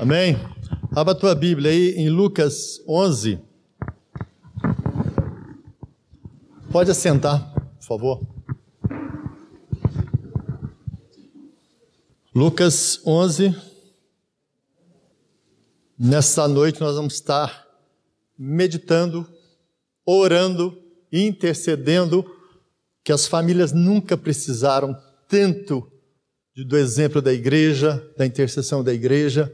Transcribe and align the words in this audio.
Amém? 0.00 0.36
Abra 0.94 1.12
a 1.12 1.16
tua 1.16 1.34
Bíblia 1.34 1.72
aí 1.72 1.90
em 1.96 2.08
Lucas 2.08 2.80
11. 2.86 3.40
Pode 6.70 6.92
assentar, 6.92 7.52
por 7.52 7.84
favor. 7.84 8.20
Lucas 12.32 13.02
11. 13.04 13.52
Nesta 15.98 16.46
noite 16.46 16.80
nós 16.80 16.94
vamos 16.94 17.14
estar 17.14 17.66
meditando, 18.38 19.26
orando, 20.06 20.80
intercedendo, 21.12 22.24
que 23.02 23.10
as 23.10 23.26
famílias 23.26 23.72
nunca 23.72 24.16
precisaram 24.16 24.96
tanto 25.26 25.90
do 26.56 26.76
exemplo 26.76 27.20
da 27.20 27.32
igreja, 27.32 28.00
da 28.16 28.24
intercessão 28.24 28.84
da 28.84 28.94
igreja. 28.94 29.52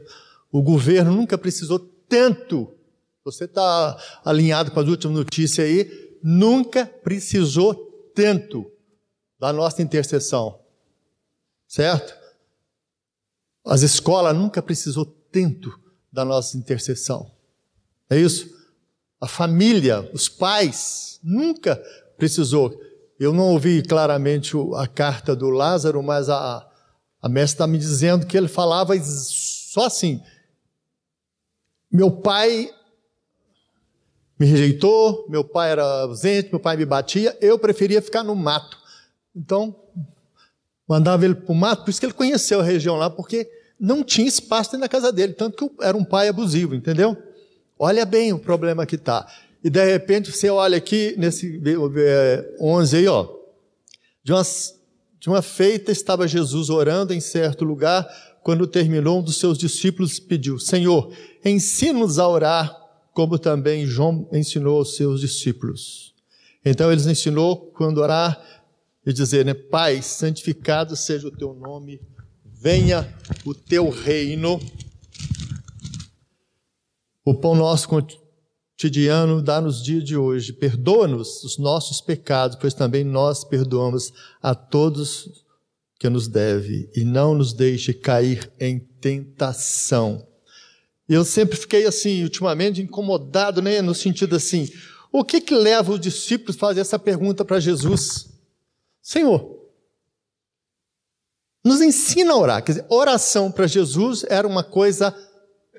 O 0.55 0.61
governo 0.61 1.11
nunca 1.11 1.37
precisou 1.37 1.77
tanto. 2.07 2.73
Você 3.25 3.43
está 3.43 4.01
alinhado 4.23 4.71
com 4.71 4.79
as 4.79 4.87
últimas 4.87 5.17
notícias 5.17 5.67
aí, 5.67 6.17
nunca 6.23 6.85
precisou 6.85 7.75
tanto 8.15 8.65
da 9.37 9.51
nossa 9.51 9.81
intercessão. 9.81 10.57
Certo? 11.67 12.15
As 13.65 13.81
escolas 13.81 14.33
nunca 14.33 14.61
precisou 14.61 15.03
tanto 15.29 15.77
da 16.09 16.23
nossa 16.23 16.57
intercessão. 16.57 17.29
É 18.09 18.17
isso? 18.17 18.49
A 19.19 19.27
família, 19.27 20.09
os 20.13 20.29
pais, 20.29 21.19
nunca 21.21 21.75
precisou. 22.17 22.79
Eu 23.19 23.33
não 23.33 23.49
ouvi 23.49 23.83
claramente 23.83 24.53
a 24.77 24.87
carta 24.87 25.35
do 25.35 25.49
Lázaro, 25.49 26.01
mas 26.01 26.29
a, 26.29 26.65
a 27.21 27.27
mestra 27.27 27.55
está 27.55 27.67
me 27.67 27.77
dizendo 27.77 28.25
que 28.25 28.37
ele 28.37 28.47
falava 28.47 28.97
só 29.03 29.87
assim: 29.87 30.23
meu 31.95 32.11
pai 32.11 32.69
me 34.37 34.45
rejeitou, 34.45 35.25
meu 35.29 35.43
pai 35.43 35.71
era 35.71 35.83
ausente, 36.01 36.49
meu 36.51 36.59
pai 36.59 36.75
me 36.75 36.85
batia, 36.85 37.37
eu 37.39 37.57
preferia 37.57 38.01
ficar 38.01 38.21
no 38.21 38.35
mato. 38.35 38.77
Então, 39.33 39.73
mandava 40.87 41.23
ele 41.23 41.35
para 41.35 41.51
o 41.51 41.55
mato, 41.55 41.83
por 41.83 41.89
isso 41.89 41.99
que 41.99 42.05
ele 42.05 42.13
conheceu 42.13 42.59
a 42.59 42.63
região 42.63 42.97
lá, 42.97 43.09
porque 43.09 43.49
não 43.79 44.03
tinha 44.03 44.27
espaço 44.27 44.71
dentro 44.71 44.81
da 44.81 44.89
casa 44.89 45.11
dele, 45.11 45.33
tanto 45.33 45.69
que 45.69 45.83
era 45.83 45.95
um 45.95 46.03
pai 46.03 46.27
abusivo, 46.27 46.75
entendeu? 46.75 47.17
Olha 47.79 48.05
bem 48.05 48.33
o 48.33 48.39
problema 48.39 48.85
que 48.85 48.95
está. 48.95 49.25
E 49.63 49.69
de 49.69 49.83
repente 49.83 50.31
você 50.31 50.49
olha 50.49 50.77
aqui 50.77 51.15
nesse 51.17 51.61
11 52.59 52.97
aí, 52.97 53.07
ó, 53.07 53.27
de 54.23 54.33
umas 54.33 54.75
de 55.17 55.29
uma 55.29 55.41
feita 55.41 55.91
estava 55.91 56.27
Jesus 56.27 56.69
orando 56.69 57.11
em 57.11 57.19
certo 57.19 57.65
lugar, 57.65 58.07
quando 58.45 58.67
terminou, 58.67 59.21
um 59.21 59.23
dos 59.23 59.37
seus 59.37 59.57
discípulos 59.57 60.19
pediu: 60.19 60.59
Senhor, 60.59 61.11
ensina-nos 61.43 62.19
a 62.19 62.27
orar, 62.27 62.71
como 63.11 63.39
também 63.39 63.87
João 63.87 64.29
ensinou 64.31 64.77
aos 64.77 64.95
seus 64.95 65.19
discípulos. 65.19 66.13
Então 66.63 66.91
ele 66.91 67.01
ensinou 67.09 67.57
quando 67.71 67.97
orar 67.97 68.39
e 69.03 69.11
dizer, 69.11 69.45
né, 69.45 69.55
Pai, 69.55 69.99
santificado 70.03 70.95
seja 70.95 71.27
o 71.27 71.31
teu 71.31 71.55
nome, 71.55 71.99
venha 72.45 73.11
o 73.43 73.55
teu 73.55 73.89
reino. 73.89 74.59
O 77.25 77.33
pão 77.33 77.55
nosso 77.55 77.89
cotidiano 77.89 79.41
dá 79.41 79.59
nos 79.59 79.81
dias 79.81 80.03
de 80.03 80.15
hoje. 80.15 80.53
Perdoa-nos 80.53 81.43
os 81.43 81.57
nossos 81.57 81.99
pecados, 81.99 82.57
pois 82.61 82.75
também 82.75 83.03
nós 83.03 83.43
perdoamos 83.43 84.13
a 84.39 84.53
todos 84.53 85.44
que 85.99 86.09
nos 86.09 86.27
deve, 86.27 86.89
e 86.95 87.03
não 87.03 87.33
nos 87.33 87.53
deixe 87.53 87.93
cair 87.93 88.51
em 88.59 88.79
tentação. 88.79 90.27
Eu 91.07 91.23
sempre 91.23 91.57
fiquei 91.57 91.85
assim, 91.85 92.23
ultimamente, 92.23 92.81
incomodado, 92.81 93.61
né, 93.61 93.81
no 93.81 93.93
sentido 93.93 94.35
assim, 94.35 94.69
o 95.11 95.23
que 95.23 95.39
que 95.39 95.55
leva 95.55 95.93
os 95.93 95.99
discípulos 95.99 96.55
a 96.57 96.59
fazer 96.59 96.81
essa 96.81 96.99
pergunta 96.99 97.45
para 97.45 97.59
Jesus? 97.59 98.27
Senhor, 99.01 99.55
nos 101.63 101.81
ensina 101.81 102.33
a 102.33 102.37
orar. 102.37 102.63
Quer 102.63 102.73
dizer, 102.73 102.85
oração 102.89 103.51
para 103.51 103.65
Jesus 103.65 104.25
era 104.27 104.47
uma 104.47 104.63
coisa 104.63 105.15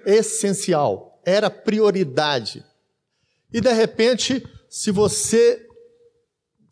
essencial, 0.07 1.21
era 1.25 1.51
prioridade. 1.51 2.65
E 3.53 3.61
de 3.61 3.73
repente, 3.73 4.47
se 4.69 4.91
você 4.91 5.67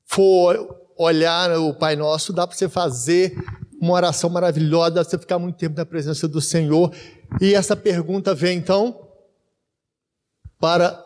for 0.06 0.84
olhar 0.97 1.50
o 1.59 1.75
Pai 1.75 1.97
Nosso, 1.97 2.32
dá 2.32 2.47
para 2.47 2.56
você 2.56 2.69
fazer 2.69 3.37
uma 3.81 3.94
oração 3.94 4.31
maravilhosa, 4.31 4.91
dá 4.91 5.00
para 5.03 5.10
você 5.10 5.19
ficar 5.19 5.38
muito 5.38 5.56
tempo 5.56 5.77
na 5.77 5.84
presença 5.84 6.27
do 6.27 6.41
Senhor. 6.41 6.94
E 7.41 7.55
essa 7.55 7.77
pergunta 7.77 8.34
vem 8.34 8.59
então 8.59 9.09
para 10.59 11.04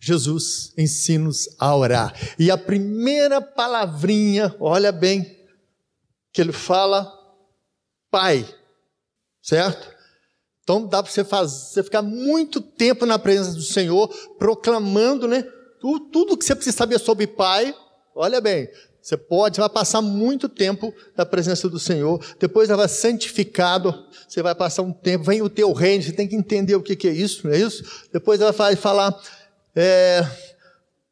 Jesus, 0.00 0.72
ensina-nos 0.76 1.48
a 1.58 1.74
orar. 1.74 2.14
E 2.38 2.50
a 2.50 2.56
primeira 2.58 3.40
palavrinha, 3.40 4.54
olha 4.58 4.90
bem, 4.90 5.38
que 6.32 6.40
ele 6.40 6.52
fala, 6.52 7.12
Pai, 8.10 8.46
certo? 9.42 9.88
Então 10.62 10.86
dá 10.86 11.02
para 11.02 11.10
você, 11.10 11.24
fazer, 11.24 11.66
você 11.66 11.82
ficar 11.82 12.02
muito 12.02 12.60
tempo 12.60 13.04
na 13.04 13.18
presença 13.18 13.52
do 13.52 13.62
Senhor, 13.62 14.08
proclamando, 14.38 15.26
né? 15.28 15.42
Tudo, 15.80 16.10
tudo 16.10 16.36
que 16.36 16.44
você 16.44 16.54
precisa 16.54 16.76
saber 16.76 16.98
sobre 16.98 17.26
Pai. 17.26 17.74
Olha 18.14 18.40
bem, 18.40 18.68
você 19.02 19.16
pode, 19.16 19.58
vai 19.58 19.68
passar 19.68 20.02
muito 20.02 20.48
tempo 20.48 20.94
na 21.16 21.24
presença 21.24 21.68
do 21.68 21.78
Senhor. 21.78 22.22
Depois 22.38 22.68
vai 22.68 22.88
santificado. 22.88 24.06
Você 24.28 24.42
vai 24.42 24.54
passar 24.54 24.82
um 24.82 24.92
tempo, 24.92 25.24
vem 25.24 25.40
o 25.42 25.48
teu 25.48 25.72
reino. 25.72 26.02
Você 26.02 26.12
tem 26.12 26.28
que 26.28 26.36
entender 26.36 26.74
o 26.74 26.82
que, 26.82 26.94
que 26.94 27.08
é 27.08 27.12
isso, 27.12 27.46
não 27.46 27.54
é 27.54 27.58
isso? 27.58 28.08
Depois 28.12 28.40
ela 28.40 28.52
vai 28.52 28.76
falar, 28.76 29.18
é, 29.74 30.24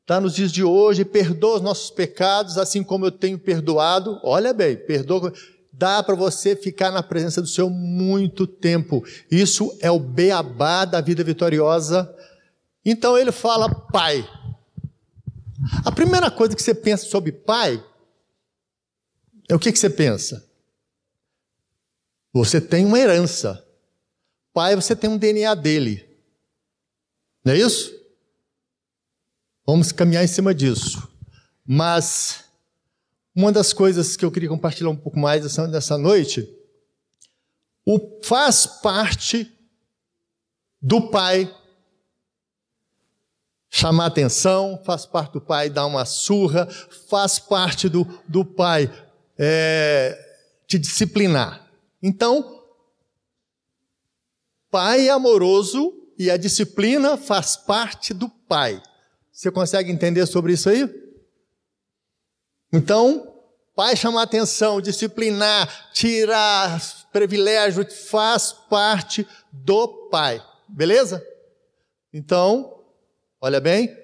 tá 0.06 0.20
nos 0.20 0.34
dias 0.34 0.52
de 0.52 0.62
hoje, 0.62 1.04
perdoa 1.04 1.56
os 1.56 1.62
nossos 1.62 1.90
pecados, 1.90 2.58
assim 2.58 2.82
como 2.82 3.06
eu 3.06 3.10
tenho 3.10 3.38
perdoado. 3.38 4.20
Olha 4.22 4.52
bem, 4.52 4.76
perdoa 4.76 5.32
dá 5.72 6.02
para 6.02 6.16
você 6.16 6.56
ficar 6.56 6.90
na 6.90 7.02
presença 7.02 7.40
do 7.40 7.46
Senhor 7.46 7.70
muito 7.70 8.46
tempo. 8.46 9.02
Isso 9.30 9.74
é 9.80 9.90
o 9.90 9.98
beabá 9.98 10.84
da 10.84 11.00
vida 11.00 11.22
vitoriosa. 11.22 12.12
Então 12.84 13.16
ele 13.16 13.32
fala, 13.32 13.68
Pai. 13.70 14.28
A 15.84 15.90
primeira 15.90 16.30
coisa 16.30 16.54
que 16.54 16.62
você 16.62 16.74
pensa 16.74 17.06
sobre 17.06 17.32
Pai 17.32 17.84
é 19.48 19.54
o 19.54 19.58
que, 19.58 19.72
que 19.72 19.78
você 19.78 19.90
pensa? 19.90 20.48
Você 22.32 22.60
tem 22.60 22.84
uma 22.84 22.98
herança. 22.98 23.66
Pai, 24.52 24.76
você 24.76 24.94
tem 24.94 25.08
um 25.08 25.18
DNA 25.18 25.54
dele. 25.54 26.08
Não 27.44 27.52
é 27.52 27.58
isso? 27.58 27.92
Vamos 29.66 29.92
caminhar 29.92 30.24
em 30.24 30.28
cima 30.28 30.54
disso. 30.54 31.08
Mas 31.64 32.44
uma 33.34 33.52
das 33.52 33.72
coisas 33.72 34.16
que 34.16 34.24
eu 34.24 34.30
queria 34.30 34.48
compartilhar 34.48 34.90
um 34.90 34.96
pouco 34.96 35.18
mais 35.18 35.56
nessa 35.68 35.96
noite, 35.96 36.48
o 37.86 38.20
faz 38.22 38.66
parte 38.66 39.50
do 40.80 41.10
pai 41.10 41.52
chamar 43.70 44.06
atenção, 44.06 44.80
faz 44.84 45.04
parte 45.04 45.32
do 45.32 45.40
pai 45.40 45.68
dar 45.68 45.86
uma 45.86 46.04
surra, 46.04 46.66
faz 47.08 47.38
parte 47.38 47.88
do, 47.88 48.04
do 48.26 48.44
pai 48.44 48.90
é, 49.38 50.18
te 50.66 50.78
disciplinar. 50.78 51.70
Então, 52.02 52.62
pai 54.70 55.08
é 55.08 55.10
amoroso 55.10 55.94
e 56.18 56.30
a 56.30 56.36
disciplina 56.36 57.16
faz 57.16 57.56
parte 57.56 58.12
do 58.12 58.28
pai. 58.28 58.82
Você 59.30 59.50
consegue 59.50 59.92
entender 59.92 60.26
sobre 60.26 60.52
isso 60.52 60.68
aí? 60.68 60.88
Então, 62.72 63.34
pai 63.74 63.96
chamar 63.96 64.22
atenção, 64.22 64.80
disciplinar, 64.80 65.92
tirar 65.92 66.80
privilégio, 67.12 67.88
faz 67.90 68.52
parte 68.52 69.26
do 69.52 70.08
pai. 70.10 70.42
Beleza? 70.68 71.24
Então, 72.12 72.77
olha 73.40 73.60
bem. 73.60 73.96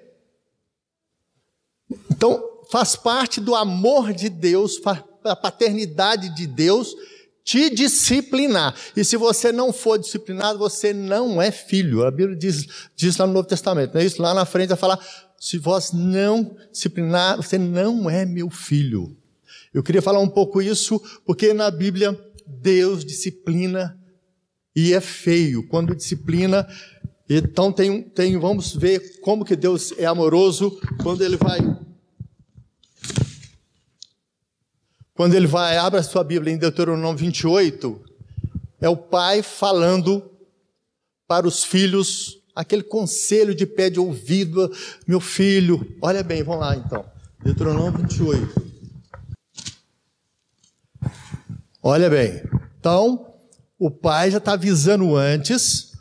Então, 2.11 2.43
faz 2.71 2.95
parte 2.95 3.39
do 3.39 3.55
amor 3.55 4.13
de 4.13 4.29
Deus, 4.29 4.79
da 5.23 5.35
paternidade 5.35 6.29
de 6.35 6.47
Deus, 6.47 6.95
te 7.43 7.69
disciplinar. 7.69 8.75
E 8.97 9.05
se 9.05 9.15
você 9.15 9.51
não 9.51 9.71
for 9.71 9.99
disciplinado, 9.99 10.57
você 10.57 10.91
não 10.91 11.39
é 11.39 11.51
filho. 11.51 12.03
A 12.05 12.11
Bíblia 12.11 12.35
diz, 12.35 12.65
diz 12.95 13.17
lá 13.17 13.27
no 13.27 13.33
Novo 13.33 13.47
Testamento, 13.47 13.93
não 13.93 14.01
é 14.01 14.05
isso? 14.05 14.21
Lá 14.21 14.33
na 14.33 14.45
frente 14.45 14.69
vai 14.69 14.77
falar 14.77 14.99
se 15.39 15.59
vós 15.59 15.91
não 15.91 16.57
disciplinar, 16.71 17.37
você 17.37 17.57
não 17.57 18.09
é 18.09 18.25
meu 18.25 18.49
filho. 18.49 19.15
Eu 19.71 19.83
queria 19.83 20.01
falar 20.01 20.19
um 20.19 20.29
pouco 20.29 20.61
isso, 20.61 20.99
porque 21.23 21.53
na 21.53 21.69
Bíblia 21.69 22.19
Deus 22.47 23.05
disciplina 23.05 23.99
e 24.75 24.93
é 24.93 24.99
feio. 24.99 25.67
Quando 25.67 25.95
disciplina, 25.95 26.67
então 27.29 27.71
tem, 27.71 28.03
tem, 28.03 28.37
vamos 28.37 28.75
ver 28.75 29.19
como 29.21 29.43
que 29.43 29.55
Deus 29.55 29.93
é 29.97 30.05
amoroso 30.05 30.79
quando 31.01 31.23
ele 31.23 31.37
vai. 31.37 31.59
Quando 35.15 35.33
ele 35.33 35.47
vai, 35.47 35.77
abre 35.77 35.99
a 35.99 36.03
sua 36.03 36.23
Bíblia 36.23 36.53
em 36.53 36.57
Deuteronômio 36.57 37.17
28, 37.17 38.01
é 38.81 38.89
o 38.89 38.97
pai 38.97 39.41
falando 39.41 40.29
para 41.27 41.47
os 41.47 41.63
filhos 41.63 42.41
aquele 42.55 42.83
conselho 42.83 43.55
de 43.55 43.65
pé 43.65 43.89
de 43.89 43.99
ouvido, 43.99 44.71
meu 45.07 45.19
filho, 45.19 45.97
olha 46.01 46.21
bem, 46.21 46.43
vamos 46.43 46.61
lá 46.61 46.75
então. 46.75 47.05
Deuteronômio 47.43 48.01
28. 48.01 48.65
Olha 51.81 52.09
bem, 52.09 52.43
então 52.79 53.33
o 53.77 53.91
pai 53.91 54.31
já 54.31 54.37
está 54.37 54.53
avisando 54.53 55.15
antes, 55.15 55.94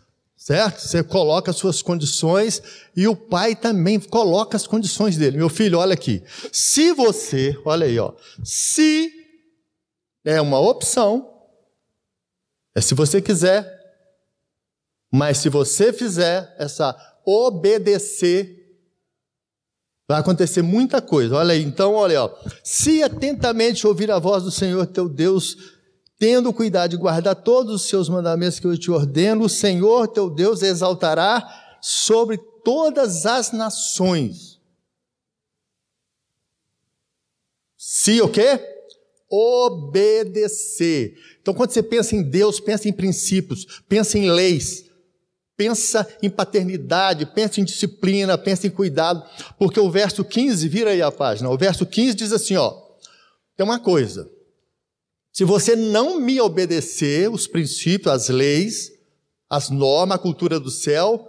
certo? 0.44 0.79
Você 0.81 1.02
coloca 1.02 1.50
as 1.50 1.56
suas 1.56 1.81
condições 1.81 2.62
e 2.94 3.08
o 3.08 3.17
pai 3.17 3.56
também 3.56 3.99
coloca 3.99 4.58
as 4.58 4.67
condições 4.67 5.17
dele. 5.17 5.38
Meu 5.38 5.49
filho, 5.49 5.79
olha 5.79 5.94
aqui. 5.94 6.23
Se 6.52 6.93
você, 6.93 7.58
olha 7.64 7.87
aí, 7.87 7.99
ó, 7.99 8.12
se 8.44 9.11
é 10.23 10.38
uma 10.43 10.61
opção, 10.61 11.32
é 12.75 12.82
se 12.82 12.94
você 12.94 13.23
quiser, 13.23 13.67
mas 15.11 15.38
se 15.38 15.49
você 15.49 15.94
fizer 15.94 16.55
essa 16.58 16.94
obedecer, 17.25 18.55
vai 20.06 20.20
acontecer 20.20 20.61
muita 20.61 21.00
coisa. 21.00 21.37
Olha 21.37 21.55
aí, 21.55 21.62
então, 21.62 21.94
olha, 21.94 22.23
ó. 22.23 22.37
Se 22.62 23.02
atentamente 23.02 23.87
ouvir 23.87 24.11
a 24.11 24.19
voz 24.19 24.43
do 24.43 24.50
Senhor 24.50 24.87
teu 24.88 25.08
Deus, 25.08 25.74
tendo 26.19 26.53
cuidado 26.53 26.91
de 26.91 26.97
guardar 26.97 27.35
todos 27.35 27.75
os 27.75 27.89
seus 27.89 28.09
mandamentos 28.09 28.61
que 28.61 28.67
eu 28.67 28.79
te 28.79 28.91
ordeno, 28.91 29.45
o 29.45 29.49
Senhor 29.49 30.09
teu 30.09 30.31
Deus 30.31 30.63
exaltará 30.63 31.77
sobre 31.81 32.39
todas 32.65 33.27
as 33.27 33.53
nações. 33.53 34.61
Se 37.77 38.21
o 38.23 38.29
quê? 38.29 38.61
Obedecer. 39.29 41.15
Então, 41.41 41.53
quando 41.53 41.71
você 41.71 41.83
pensa 41.83 42.17
em 42.17 42.23
Deus, 42.23 42.59
pensa 42.61 42.89
em 42.89 42.93
princípios, 42.93 43.83
pensa 43.89 44.17
em 44.17 44.31
leis, 44.31 44.85
pensa 45.57 46.09
em 46.23 46.31
paternidade, 46.31 47.27
pensa 47.27 47.61
em 47.61 47.65
disciplina, 47.65 48.39
pensa 48.39 48.67
em 48.67 48.71
cuidado, 48.71 49.23
porque 49.59 49.79
o 49.79 49.91
verso 49.91 50.25
15, 50.25 50.69
vira 50.69 50.91
aí 50.91 51.03
a 51.03 51.13
página, 51.13 51.51
o 51.51 51.59
verso 51.59 51.85
15 51.85 52.15
diz 52.15 52.33
assim, 52.33 52.57
ó, 52.57 52.75
tem 53.57 53.65
uma 53.65 53.79
coisa, 53.79 54.31
se 55.35 55.43
você 55.43 55.75
não 55.75 56.21
me 56.21 56.41
obedecer 56.41 57.29
os 57.29 57.49
princípios, 57.49 58.07
as 58.07 58.29
leis, 58.29 58.93
as 59.51 59.69
normas, 59.69 60.15
a 60.15 60.19
cultura 60.23 60.61
do 60.61 60.71
céu, 60.71 61.29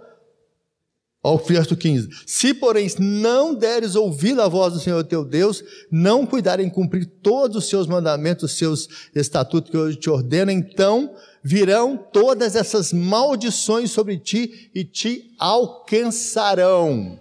ao 1.20 1.36
verso 1.38 1.76
15: 1.76 2.08
Se, 2.24 2.54
porém, 2.54 2.88
não 3.00 3.52
deres 3.52 3.96
ouvido 3.96 4.40
à 4.40 4.46
voz 4.46 4.74
do 4.74 4.78
Senhor 4.78 5.02
teu 5.02 5.24
Deus, 5.24 5.60
não 5.90 6.24
cuidar 6.24 6.60
em 6.60 6.70
cumprir 6.70 7.04
todos 7.20 7.56
os 7.56 7.68
seus 7.68 7.88
mandamentos, 7.88 8.44
os 8.44 8.56
seus 8.56 8.88
estatutos 9.12 9.72
que 9.72 9.76
eu 9.76 9.96
te 9.96 10.08
ordeno, 10.08 10.52
então 10.52 11.12
virão 11.42 11.96
todas 11.96 12.54
essas 12.54 12.92
maldições 12.92 13.90
sobre 13.90 14.18
ti 14.18 14.70
e 14.72 14.84
te 14.84 15.34
alcançarão. 15.36 17.18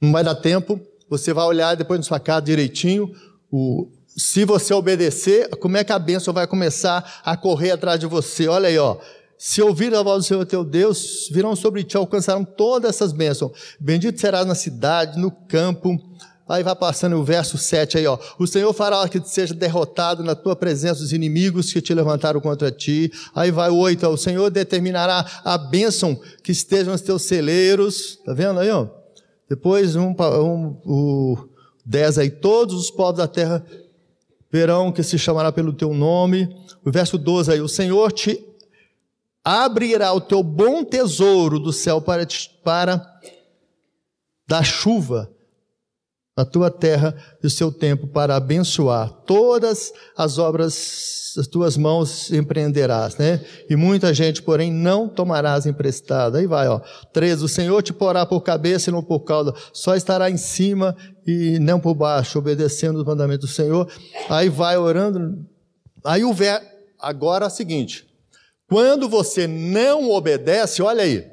Não 0.00 0.12
vai 0.12 0.24
dar 0.24 0.36
tempo, 0.36 0.80
você 1.10 1.34
vai 1.34 1.44
olhar 1.44 1.74
depois 1.76 2.00
na 2.00 2.04
sua 2.04 2.18
casa 2.18 2.40
direitinho, 2.40 3.14
o, 3.52 3.86
se 4.20 4.44
você 4.44 4.74
obedecer, 4.74 5.48
como 5.56 5.78
é 5.78 5.82
que 5.82 5.92
a 5.92 5.98
bênção 5.98 6.34
vai 6.34 6.46
começar 6.46 7.20
a 7.24 7.36
correr 7.36 7.70
atrás 7.70 7.98
de 7.98 8.06
você? 8.06 8.46
Olha 8.46 8.68
aí, 8.68 8.78
ó. 8.78 8.98
Se 9.38 9.62
ouvir 9.62 9.94
a 9.94 10.02
voz 10.02 10.24
do 10.24 10.28
Senhor 10.28 10.44
teu 10.44 10.62
Deus, 10.62 11.26
virão 11.32 11.56
sobre 11.56 11.82
ti, 11.82 11.96
alcançarão 11.96 12.44
todas 12.44 12.90
essas 12.90 13.12
bênçãos. 13.12 13.52
Bendito 13.80 14.20
serás 14.20 14.46
na 14.46 14.54
cidade, 14.54 15.18
no 15.18 15.30
campo. 15.30 15.98
Aí 16.46 16.62
vai 16.62 16.76
passando 16.76 17.16
o 17.16 17.24
verso 17.24 17.56
7 17.56 17.96
aí, 17.96 18.06
ó. 18.06 18.18
O 18.38 18.46
Senhor 18.46 18.70
fará 18.74 19.08
que 19.08 19.18
seja 19.24 19.54
derrotado 19.54 20.22
na 20.22 20.34
tua 20.34 20.54
presença 20.54 21.02
os 21.02 21.14
inimigos 21.14 21.72
que 21.72 21.80
te 21.80 21.94
levantaram 21.94 22.40
contra 22.42 22.70
ti. 22.70 23.10
Aí 23.34 23.50
vai 23.50 23.70
o 23.70 23.76
8, 23.78 24.06
ó. 24.06 24.10
O 24.10 24.18
Senhor 24.18 24.50
determinará 24.50 25.24
a 25.42 25.56
bênção 25.56 26.20
que 26.44 26.52
esteja 26.52 26.90
nos 26.90 27.00
teus 27.00 27.22
celeiros. 27.22 28.18
Tá 28.26 28.34
vendo 28.34 28.60
aí, 28.60 28.70
ó? 28.70 28.86
Depois 29.48 29.96
um, 29.96 30.10
um, 30.10 30.76
o 30.84 31.38
10 31.86 32.18
aí. 32.18 32.30
Todos 32.30 32.74
os 32.74 32.90
povos 32.90 33.16
da 33.16 33.26
terra 33.26 33.64
verão 34.50 34.90
que 34.90 35.02
se 35.02 35.18
chamará 35.18 35.52
pelo 35.52 35.72
teu 35.72 35.94
nome. 35.94 36.48
O 36.84 36.90
verso 36.90 37.16
12 37.16 37.52
aí, 37.52 37.60
o 37.60 37.68
Senhor 37.68 38.12
te 38.12 38.44
abrirá 39.44 40.12
o 40.12 40.20
teu 40.20 40.42
bom 40.42 40.84
tesouro 40.84 41.58
do 41.58 41.72
céu 41.72 42.00
para, 42.00 42.26
te, 42.26 42.50
para 42.62 43.02
dar 44.46 44.64
chuva 44.64 45.30
na 46.36 46.44
tua 46.44 46.70
terra 46.70 47.14
e 47.42 47.46
o 47.46 47.50
seu 47.50 47.70
tempo 47.70 48.06
para 48.06 48.36
abençoar 48.36 49.10
todas 49.26 49.92
as 50.16 50.38
obras 50.38 51.34
das 51.36 51.46
tuas 51.46 51.76
mãos 51.76 52.32
empreenderás, 52.32 53.16
né? 53.16 53.44
E 53.68 53.76
muita 53.76 54.12
gente, 54.12 54.42
porém, 54.42 54.72
não 54.72 55.08
tomarás 55.08 55.66
emprestado. 55.66 56.36
Aí 56.36 56.46
vai, 56.46 56.66
ó. 56.68 56.80
13. 57.12 57.44
O 57.44 57.48
Senhor 57.48 57.82
te 57.82 57.92
porá 57.92 58.26
por 58.26 58.40
cabeça 58.40 58.90
e 58.90 58.92
não 58.92 59.02
por 59.02 59.20
cauda, 59.20 59.54
só 59.72 59.94
estará 59.94 60.30
em 60.30 60.36
cima 60.36 60.96
e 61.26 61.58
não 61.58 61.80
por 61.80 61.94
baixo, 61.94 62.38
obedecendo 62.38 62.98
os 62.98 63.04
mandamentos 63.04 63.48
do 63.48 63.54
Senhor. 63.54 63.90
Aí 64.28 64.48
vai 64.48 64.76
orando. 64.76 65.44
Aí 66.04 66.24
o 66.24 66.32
ver... 66.32 66.62
agora 66.98 67.44
é 67.44 67.48
o 67.48 67.50
seguinte: 67.50 68.08
quando 68.68 69.08
você 69.08 69.46
não 69.46 70.10
obedece, 70.10 70.82
olha 70.82 71.02
aí. 71.02 71.28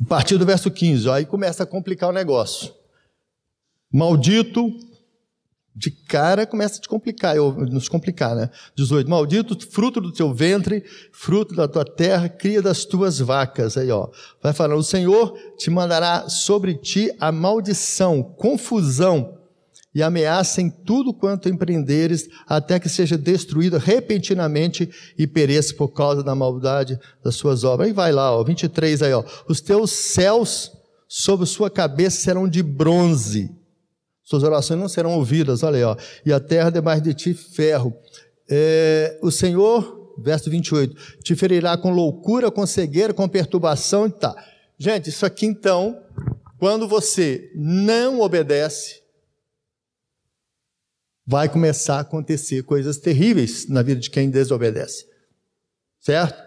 A 0.00 0.06
partir 0.08 0.36
do 0.36 0.46
verso 0.46 0.70
15, 0.70 1.08
aí 1.10 1.24
começa 1.24 1.62
a 1.62 1.66
complicar 1.66 2.10
o 2.10 2.12
negócio. 2.12 2.74
Maldito 3.90 4.70
de 5.74 5.90
cara 5.90 6.46
começa 6.46 6.78
a 6.78 6.80
te 6.80 6.88
complicar, 6.88 7.34
nos 7.34 7.88
complicar, 7.88 8.36
né? 8.36 8.48
18. 8.76 9.10
Maldito 9.10 9.58
fruto 9.68 10.00
do 10.00 10.12
teu 10.12 10.32
ventre, 10.32 10.84
fruto 11.12 11.54
da 11.54 11.66
tua 11.66 11.84
terra, 11.84 12.28
cria 12.28 12.62
das 12.62 12.84
tuas 12.84 13.18
vacas. 13.18 13.76
Aí, 13.76 13.90
ó. 13.90 14.08
Vai 14.40 14.52
falando: 14.52 14.78
o 14.78 14.84
Senhor 14.84 15.36
te 15.56 15.70
mandará 15.70 16.28
sobre 16.28 16.74
ti 16.74 17.12
a 17.18 17.32
maldição, 17.32 18.22
confusão 18.22 19.40
e 19.92 20.02
ameaça 20.02 20.60
em 20.60 20.70
tudo 20.70 21.12
quanto 21.12 21.48
empreenderes, 21.48 22.28
até 22.46 22.78
que 22.78 22.88
seja 22.88 23.18
destruído 23.18 23.78
repentinamente 23.78 24.90
e 25.18 25.26
pereça 25.26 25.74
por 25.74 25.88
causa 25.88 26.22
da 26.22 26.34
maldade 26.34 26.98
das 27.22 27.34
suas 27.34 27.64
obras. 27.64 27.88
Aí 27.88 27.92
vai 27.92 28.12
lá, 28.12 28.36
ó, 28.36 28.44
23 28.44 29.02
aí, 29.02 29.12
ó. 29.12 29.24
Os 29.48 29.60
teus 29.60 29.90
céus 29.90 30.72
sobre 31.08 31.46
sua 31.46 31.70
cabeça 31.70 32.20
serão 32.20 32.48
de 32.48 32.62
bronze 32.62 33.63
suas 34.24 34.42
orações 34.42 34.80
não 34.80 34.88
serão 34.88 35.12
ouvidas, 35.12 35.62
olha 35.62 35.76
aí, 35.76 35.84
ó. 35.84 35.96
E 36.24 36.32
a 36.32 36.40
terra 36.40 36.70
debaixo 36.70 37.02
de 37.02 37.12
ti, 37.12 37.34
ferro. 37.34 37.94
É, 38.48 39.18
o 39.22 39.30
Senhor, 39.30 40.14
verso 40.18 40.50
28, 40.50 41.20
te 41.22 41.36
ferirá 41.36 41.76
com 41.76 41.90
loucura, 41.90 42.50
com 42.50 42.66
cegueira, 42.66 43.12
com 43.12 43.28
perturbação, 43.28 44.08
tá. 44.08 44.34
Gente, 44.78 45.10
isso 45.10 45.26
aqui 45.26 45.44
então, 45.44 46.02
quando 46.58 46.88
você 46.88 47.52
não 47.54 48.20
obedece, 48.20 49.02
vai 51.26 51.48
começar 51.48 51.96
a 51.96 52.00
acontecer 52.00 52.62
coisas 52.64 52.96
terríveis 52.96 53.68
na 53.68 53.82
vida 53.82 54.00
de 54.00 54.10
quem 54.10 54.30
desobedece. 54.30 55.06
Certo? 56.00 56.42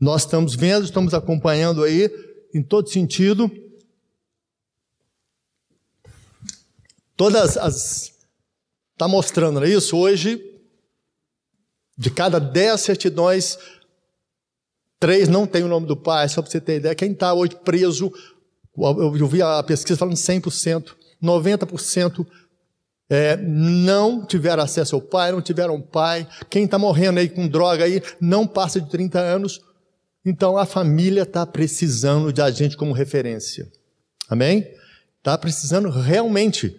Nós 0.00 0.22
estamos 0.22 0.54
vendo, 0.54 0.84
estamos 0.84 1.12
acompanhando 1.12 1.82
aí, 1.82 2.10
em 2.54 2.62
todo 2.62 2.88
sentido, 2.88 3.50
Todas 7.18 7.56
as. 7.56 8.12
Está 8.92 9.08
mostrando, 9.08 9.64
é 9.64 9.68
isso? 9.68 9.96
Hoje, 9.96 10.40
de 11.96 12.10
cada 12.10 12.38
dez 12.38 12.80
certidões, 12.80 13.58
três 15.00 15.28
não 15.28 15.44
tem 15.44 15.64
o 15.64 15.68
nome 15.68 15.86
do 15.86 15.96
pai, 15.96 16.28
só 16.28 16.40
para 16.40 16.50
você 16.50 16.60
ter 16.60 16.76
ideia. 16.76 16.94
Quem 16.94 17.10
está 17.10 17.34
hoje 17.34 17.56
preso, 17.56 18.12
eu 18.76 19.26
vi 19.26 19.42
a 19.42 19.60
pesquisa 19.64 19.98
falando 19.98 20.14
100%, 20.14 20.94
90% 21.20 22.24
é, 23.10 23.36
não 23.36 24.24
tiveram 24.24 24.62
acesso 24.62 24.94
ao 24.94 25.02
pai, 25.02 25.32
não 25.32 25.42
tiveram 25.42 25.80
pai. 25.80 26.26
Quem 26.48 26.66
está 26.66 26.78
morrendo 26.78 27.18
aí 27.18 27.28
com 27.28 27.48
droga 27.48 27.84
aí 27.84 28.00
não 28.20 28.46
passa 28.46 28.80
de 28.80 28.88
30 28.88 29.18
anos. 29.18 29.60
Então 30.24 30.56
a 30.56 30.64
família 30.64 31.22
está 31.22 31.44
precisando 31.44 32.32
de 32.32 32.40
a 32.40 32.50
gente 32.50 32.76
como 32.76 32.92
referência. 32.92 33.68
Amém? 34.28 34.72
Está 35.18 35.36
precisando 35.36 35.90
realmente. 35.90 36.78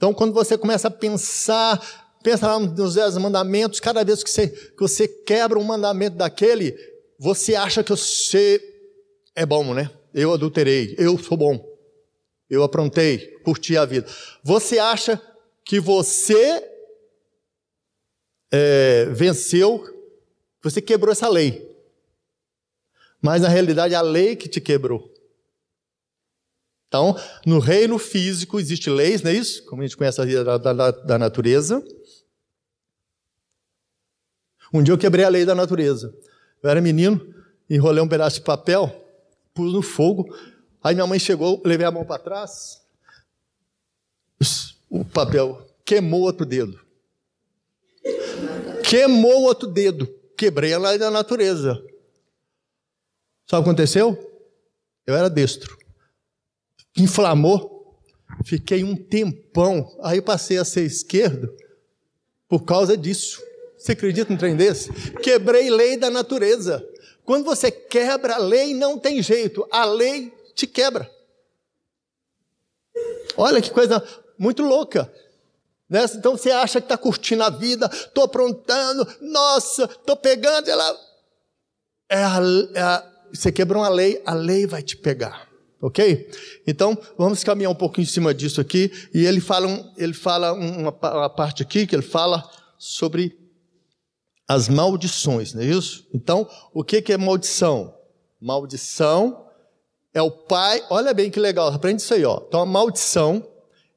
Então, 0.00 0.14
quando 0.14 0.32
você 0.32 0.56
começa 0.56 0.88
a 0.88 0.90
pensar, 0.90 2.16
pensa 2.22 2.46
lá 2.46 2.58
nos 2.58 2.94
dez 2.94 3.18
mandamentos, 3.18 3.80
cada 3.80 4.02
vez 4.02 4.24
que 4.24 4.30
você, 4.30 4.48
que 4.48 4.80
você 4.80 5.06
quebra 5.06 5.58
um 5.58 5.62
mandamento 5.62 6.16
daquele, 6.16 6.74
você 7.18 7.54
acha 7.54 7.84
que 7.84 7.90
você 7.90 8.58
é 9.36 9.44
bom, 9.44 9.74
né? 9.74 9.90
Eu 10.14 10.32
adulterei, 10.32 10.94
eu 10.96 11.18
sou 11.18 11.36
bom, 11.36 11.62
eu 12.48 12.62
aprontei, 12.62 13.18
curti 13.44 13.76
a 13.76 13.84
vida. 13.84 14.06
Você 14.42 14.78
acha 14.78 15.20
que 15.66 15.78
você 15.78 16.66
é, 18.50 19.04
venceu, 19.10 19.84
você 20.62 20.80
quebrou 20.80 21.12
essa 21.12 21.28
lei. 21.28 21.76
Mas 23.20 23.42
na 23.42 23.48
realidade 23.48 23.92
é 23.92 23.98
a 23.98 24.00
lei 24.00 24.34
que 24.34 24.48
te 24.48 24.62
quebrou. 24.62 25.09
Então, 26.90 27.16
no 27.46 27.60
reino 27.60 28.00
físico 28.00 28.58
existe 28.58 28.90
leis, 28.90 29.22
não 29.22 29.30
é 29.30 29.34
isso? 29.34 29.64
Como 29.66 29.80
a 29.80 29.86
gente 29.86 29.96
conhece 29.96 30.20
da, 30.42 30.58
da, 30.58 30.90
da 30.90 31.16
natureza. 31.16 31.80
Um 34.74 34.82
dia 34.82 34.92
eu 34.92 34.98
quebrei 34.98 35.24
a 35.24 35.28
lei 35.28 35.44
da 35.44 35.54
natureza. 35.54 36.12
Eu 36.60 36.68
era 36.68 36.80
menino, 36.80 37.32
enrolei 37.70 38.02
um 38.02 38.08
pedaço 38.08 38.40
de 38.40 38.44
papel, 38.44 39.06
pus 39.54 39.72
no 39.72 39.82
fogo. 39.82 40.36
Aí 40.82 40.96
minha 40.96 41.06
mãe 41.06 41.20
chegou, 41.20 41.62
levei 41.64 41.86
a 41.86 41.92
mão 41.92 42.04
para 42.04 42.20
trás, 42.20 42.80
o 44.88 45.04
papel 45.04 45.64
queimou 45.84 46.22
outro 46.22 46.44
dedo. 46.44 46.80
Queimou 48.82 49.42
outro 49.42 49.68
dedo. 49.68 50.12
Quebrei 50.36 50.72
a 50.72 50.78
lei 50.78 50.98
da 50.98 51.08
natureza. 51.08 51.74
Sabe 53.46 53.60
o 53.60 53.64
que 53.64 53.70
aconteceu? 53.70 54.50
Eu 55.06 55.14
era 55.14 55.30
destro. 55.30 55.79
Inflamou. 56.96 57.98
Fiquei 58.44 58.84
um 58.84 58.96
tempão. 58.96 59.96
Aí 60.02 60.20
passei 60.20 60.58
a 60.58 60.64
ser 60.64 60.84
esquerdo 60.84 61.54
por 62.48 62.64
causa 62.64 62.96
disso. 62.96 63.42
Você 63.76 63.92
acredita 63.92 64.30
num 64.30 64.38
trem 64.38 64.56
desse? 64.56 64.92
Quebrei 65.22 65.70
lei 65.70 65.96
da 65.96 66.10
natureza. 66.10 66.86
Quando 67.24 67.44
você 67.44 67.70
quebra 67.70 68.34
a 68.34 68.38
lei, 68.38 68.74
não 68.74 68.98
tem 68.98 69.22
jeito. 69.22 69.66
A 69.70 69.84
lei 69.84 70.32
te 70.54 70.66
quebra. 70.66 71.10
Olha 73.36 73.62
que 73.62 73.70
coisa 73.70 74.06
muito 74.38 74.62
louca. 74.62 75.10
Né? 75.88 76.04
Então 76.14 76.36
você 76.36 76.50
acha 76.50 76.80
que 76.80 76.84
está 76.84 76.96
curtindo 76.96 77.42
a 77.42 77.50
vida, 77.50 77.90
estou 77.92 78.24
aprontando, 78.24 79.06
nossa, 79.20 79.84
estou 79.84 80.16
pegando, 80.16 80.70
ela. 80.70 81.10
É 82.08 82.22
a, 82.22 82.40
é 82.74 82.80
a, 82.80 83.10
você 83.32 83.50
quebrou 83.50 83.82
uma 83.82 83.88
lei, 83.88 84.22
a 84.24 84.34
lei 84.34 84.66
vai 84.66 84.82
te 84.82 84.96
pegar. 84.96 85.49
Ok? 85.82 86.30
Então, 86.66 86.96
vamos 87.16 87.42
caminhar 87.42 87.72
um 87.72 87.74
pouquinho 87.74 88.04
em 88.04 88.08
cima 88.08 88.34
disso 88.34 88.60
aqui. 88.60 88.92
E 89.14 89.24
ele 89.24 89.40
fala, 89.40 89.66
um, 89.66 89.92
ele 89.96 90.12
fala 90.12 90.52
uma, 90.52 90.90
uma 90.90 91.30
parte 91.30 91.62
aqui 91.62 91.86
que 91.86 91.94
ele 91.94 92.02
fala 92.02 92.48
sobre 92.78 93.38
as 94.46 94.68
maldições, 94.68 95.54
não 95.54 95.62
é 95.62 95.66
isso? 95.66 96.08
Então, 96.12 96.48
o 96.74 96.82
que, 96.82 97.00
que 97.00 97.12
é 97.12 97.16
maldição? 97.16 97.94
Maldição 98.40 99.46
é 100.12 100.20
o 100.20 100.30
pai, 100.30 100.84
olha 100.90 101.14
bem 101.14 101.30
que 101.30 101.38
legal, 101.38 101.68
aprende 101.68 102.02
isso 102.02 102.12
aí, 102.12 102.24
ó. 102.24 102.42
Então, 102.48 102.60
a 102.60 102.66
maldição 102.66 103.46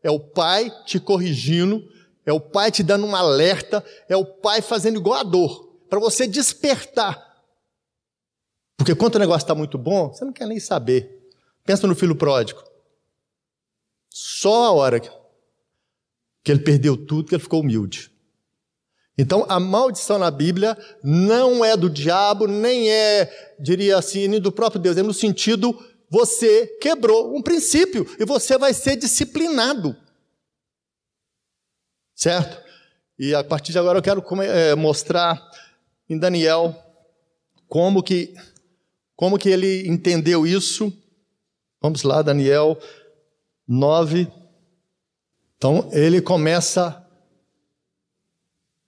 é 0.03 0.11
o 0.11 0.19
pai 0.19 0.71
te 0.85 0.99
corrigindo, 0.99 1.83
é 2.25 2.31
o 2.31 2.39
pai 2.39 2.71
te 2.71 2.83
dando 2.83 3.05
um 3.05 3.15
alerta, 3.15 3.83
é 4.07 4.15
o 4.15 4.23
pai 4.23 4.61
fazendo 4.61 4.99
igual 4.99 5.19
a 5.19 5.23
dor, 5.23 5.73
para 5.89 5.99
você 5.99 6.27
despertar. 6.27 7.33
Porque 8.77 8.93
quando 8.93 9.15
o 9.15 9.19
negócio 9.19 9.43
está 9.43 9.55
muito 9.55 9.77
bom, 9.77 10.09
você 10.09 10.23
não 10.23 10.33
quer 10.33 10.45
nem 10.45 10.59
saber. 10.59 11.22
Pensa 11.65 11.87
no 11.87 11.95
filho 11.95 12.15
pródigo. 12.15 12.63
Só 14.09 14.65
a 14.65 14.71
hora 14.71 14.99
que 14.99 16.51
ele 16.51 16.59
perdeu 16.59 16.97
tudo, 16.97 17.29
que 17.29 17.35
ele 17.35 17.43
ficou 17.43 17.61
humilde. 17.61 18.11
Então, 19.17 19.45
a 19.47 19.59
maldição 19.59 20.17
na 20.17 20.31
Bíblia 20.31 20.77
não 21.03 21.63
é 21.63 21.77
do 21.77 21.89
diabo, 21.89 22.47
nem 22.47 22.91
é, 22.91 23.55
diria 23.59 23.97
assim, 23.97 24.27
nem 24.27 24.41
do 24.41 24.51
próprio 24.51 24.81
Deus, 24.81 24.97
é 24.97 25.03
no 25.03 25.13
sentido 25.13 25.77
você 26.09 26.67
quebrou 26.79 27.35
um 27.35 27.41
princípio 27.41 28.07
e 28.19 28.25
você 28.25 28.57
vai 28.57 28.73
ser 28.73 28.95
disciplinado. 28.95 29.95
Certo? 32.15 32.63
E 33.17 33.33
a 33.33 33.43
partir 33.43 33.71
de 33.71 33.79
agora 33.79 33.97
eu 33.97 34.03
quero 34.03 34.23
é, 34.43 34.75
mostrar 34.75 35.41
em 36.09 36.17
Daniel 36.17 36.75
como 37.67 38.03
que 38.03 38.33
como 39.15 39.37
que 39.37 39.49
ele 39.49 39.87
entendeu 39.87 40.45
isso. 40.45 40.91
Vamos 41.83 42.03
lá, 42.03 42.21
Daniel 42.21 42.79
9. 43.67 44.31
Então, 45.57 45.89
ele 45.91 46.21
começa 46.21 47.05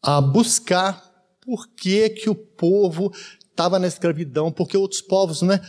a 0.01 0.21
buscar 0.21 1.03
por 1.41 1.67
que, 1.75 2.09
que 2.11 2.29
o 2.29 2.35
povo 2.35 3.11
estava 3.49 3.77
na 3.77 3.85
escravidão, 3.85 4.49
porque 4.49 4.77
outros 4.77 5.01
povos 5.01 5.41
né, 5.41 5.59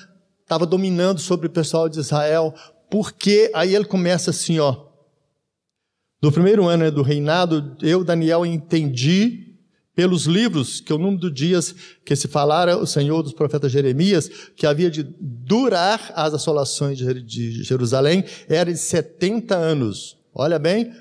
estavam 0.41 0.69
dominando 0.69 1.19
sobre 1.19 1.49
o 1.49 1.51
pessoal 1.51 1.89
de 1.89 1.99
Israel, 1.99 2.55
porque 2.89 3.51
aí 3.53 3.75
ele 3.75 3.87
começa 3.87 4.31
assim, 4.31 4.61
ó. 4.61 4.87
No 6.23 6.31
primeiro 6.31 6.69
ano 6.69 6.85
né, 6.85 6.93
do 6.93 7.03
reinado, 7.03 7.77
eu, 7.83 8.05
Daniel, 8.05 8.47
entendi 8.47 9.46
pelos 9.97 10.27
livros 10.27 10.79
que 10.79 10.93
o 10.93 10.99
número 10.99 11.31
de 11.31 11.31
dias 11.31 11.75
que 12.05 12.15
se 12.15 12.29
falara 12.29 12.77
o 12.77 12.87
Senhor 12.87 13.23
dos 13.23 13.33
profetas 13.33 13.73
Jeremias, 13.73 14.31
que 14.55 14.67
havia 14.67 14.91
de 14.91 15.03
durar 15.19 16.13
as 16.15 16.35
assolações 16.35 16.99
de 16.99 17.65
Jerusalém, 17.65 18.23
era 18.47 18.71
de 18.71 18.79
70 18.79 19.57
anos. 19.57 20.19
Olha 20.35 20.59
bem, 20.59 20.93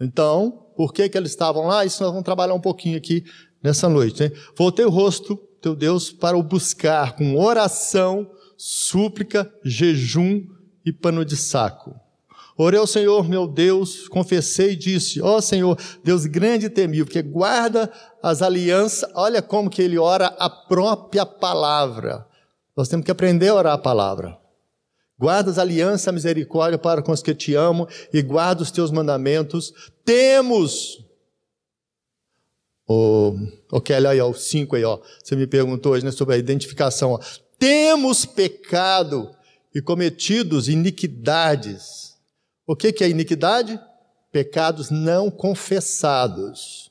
então, 0.00 0.66
por 0.76 0.94
que, 0.94 1.08
que 1.08 1.18
eles 1.18 1.32
estavam 1.32 1.66
lá, 1.66 1.84
isso 1.84 2.00
nós 2.00 2.12
vamos 2.12 2.24
trabalhar 2.24 2.54
um 2.54 2.60
pouquinho 2.60 2.96
aqui 2.96 3.24
nessa 3.60 3.88
noite. 3.88 4.22
Né? 4.22 4.30
Voltei 4.56 4.84
o 4.84 4.90
rosto, 4.90 5.36
teu 5.60 5.74
Deus, 5.74 6.12
para 6.12 6.36
o 6.36 6.42
buscar 6.42 7.16
com 7.16 7.36
oração, 7.36 8.30
súplica, 8.56 9.52
jejum 9.64 10.46
e 10.86 10.92
pano 10.92 11.24
de 11.24 11.36
saco. 11.36 12.03
Orei 12.56 12.78
ao 12.78 12.86
Senhor, 12.86 13.28
meu 13.28 13.48
Deus, 13.48 14.08
confessei 14.08 14.72
e 14.72 14.76
disse: 14.76 15.20
Ó 15.20 15.36
oh, 15.36 15.42
Senhor, 15.42 15.76
Deus 16.04 16.24
grande 16.24 16.66
e 16.66 16.70
temível, 16.70 17.06
que 17.06 17.20
guarda 17.20 17.92
as 18.22 18.42
alianças. 18.42 19.10
Olha 19.14 19.42
como 19.42 19.68
que 19.68 19.82
ele 19.82 19.98
ora 19.98 20.26
a 20.38 20.48
própria 20.48 21.26
palavra. 21.26 22.26
Nós 22.76 22.88
temos 22.88 23.04
que 23.04 23.10
aprender 23.10 23.48
a 23.48 23.54
orar 23.54 23.74
a 23.74 23.78
palavra. 23.78 24.38
Guarda 25.18 25.50
as 25.50 25.58
alianças, 25.58 26.06
a 26.08 26.12
misericórdia 26.12 26.78
para 26.78 27.02
com 27.02 27.12
os 27.12 27.22
que 27.22 27.34
te 27.34 27.54
amam 27.54 27.88
e 28.12 28.22
guarda 28.22 28.62
os 28.62 28.70
teus 28.70 28.90
mandamentos. 28.90 29.72
Temos. 30.04 31.04
O, 32.86 33.34
o 33.72 33.80
Kelly 33.80 34.06
aí, 34.06 34.20
ó, 34.20 34.28
o 34.28 34.34
5 34.34 34.76
aí, 34.76 34.84
ó. 34.84 35.00
Você 35.22 35.34
me 35.34 35.46
perguntou 35.46 35.92
hoje 35.92 36.04
né, 36.04 36.10
sobre 36.10 36.34
a 36.34 36.38
identificação. 36.38 37.12
Ó. 37.12 37.20
Temos 37.58 38.26
pecado 38.26 39.30
e 39.74 39.80
cometidos 39.80 40.68
iniquidades. 40.68 42.13
O 42.66 42.74
que, 42.74 42.92
que 42.92 43.04
é 43.04 43.08
iniquidade? 43.08 43.78
Pecados 44.32 44.90
não 44.90 45.30
confessados. 45.30 46.90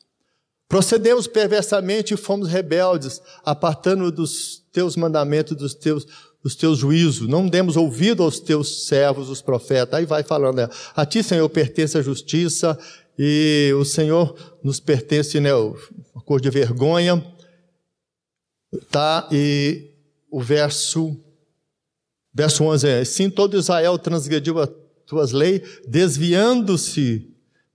Procedemos 0.68 1.28
perversamente 1.28 2.14
e 2.14 2.18
fomos 2.18 2.48
rebeldes, 2.48 3.22
apartando 3.44 4.12
dos 4.12 4.64
teus 4.72 4.96
mandamentos, 4.96 5.56
dos 5.56 5.74
teus 5.74 6.08
os 6.44 6.56
teus 6.56 6.80
juízos, 6.80 7.28
não 7.28 7.48
demos 7.48 7.78
ouvido 7.78 8.22
aos 8.22 8.40
teus 8.40 8.86
servos, 8.86 9.30
os 9.30 9.42
profetas. 9.42 9.98
Aí 9.98 10.06
vai 10.06 10.24
falando, 10.24 10.58
né? 10.58 10.70
a 10.94 11.06
ti, 11.06 11.24
Senhor, 11.24 11.48
pertence 11.48 11.98
a 11.98 12.02
justiça 12.02 12.78
e 13.18 13.72
o 13.80 13.86
Senhor 13.86 14.36
nos 14.62 14.80
pertence, 14.80 15.40
né, 15.40 15.52
a 15.54 16.20
cor 16.22 16.42
de 16.42 16.50
vergonha. 16.50 17.26
Tá? 18.92 19.30
E 19.32 19.92
o 20.30 20.42
verso, 20.42 21.18
verso 22.34 22.64
11 22.66 22.88
é, 22.90 23.06
sim, 23.06 23.30
todo 23.30 23.58
Israel 23.58 23.98
transgrediu 23.98 24.60
as 24.60 24.70
tuas 25.14 25.32
leis, 25.32 25.62
desviando-se 25.88 27.30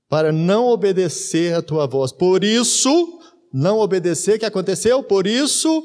para 0.08 0.32
não 0.32 0.66
obedecer 0.66 1.54
a 1.54 1.62
tua 1.62 1.86
voz. 1.86 2.12
Por 2.12 2.42
isso, 2.42 3.20
não 3.52 3.78
obedecer, 3.78 4.38
que 4.38 4.44
aconteceu? 4.44 5.02
Por 5.02 5.26
isso, 5.26 5.82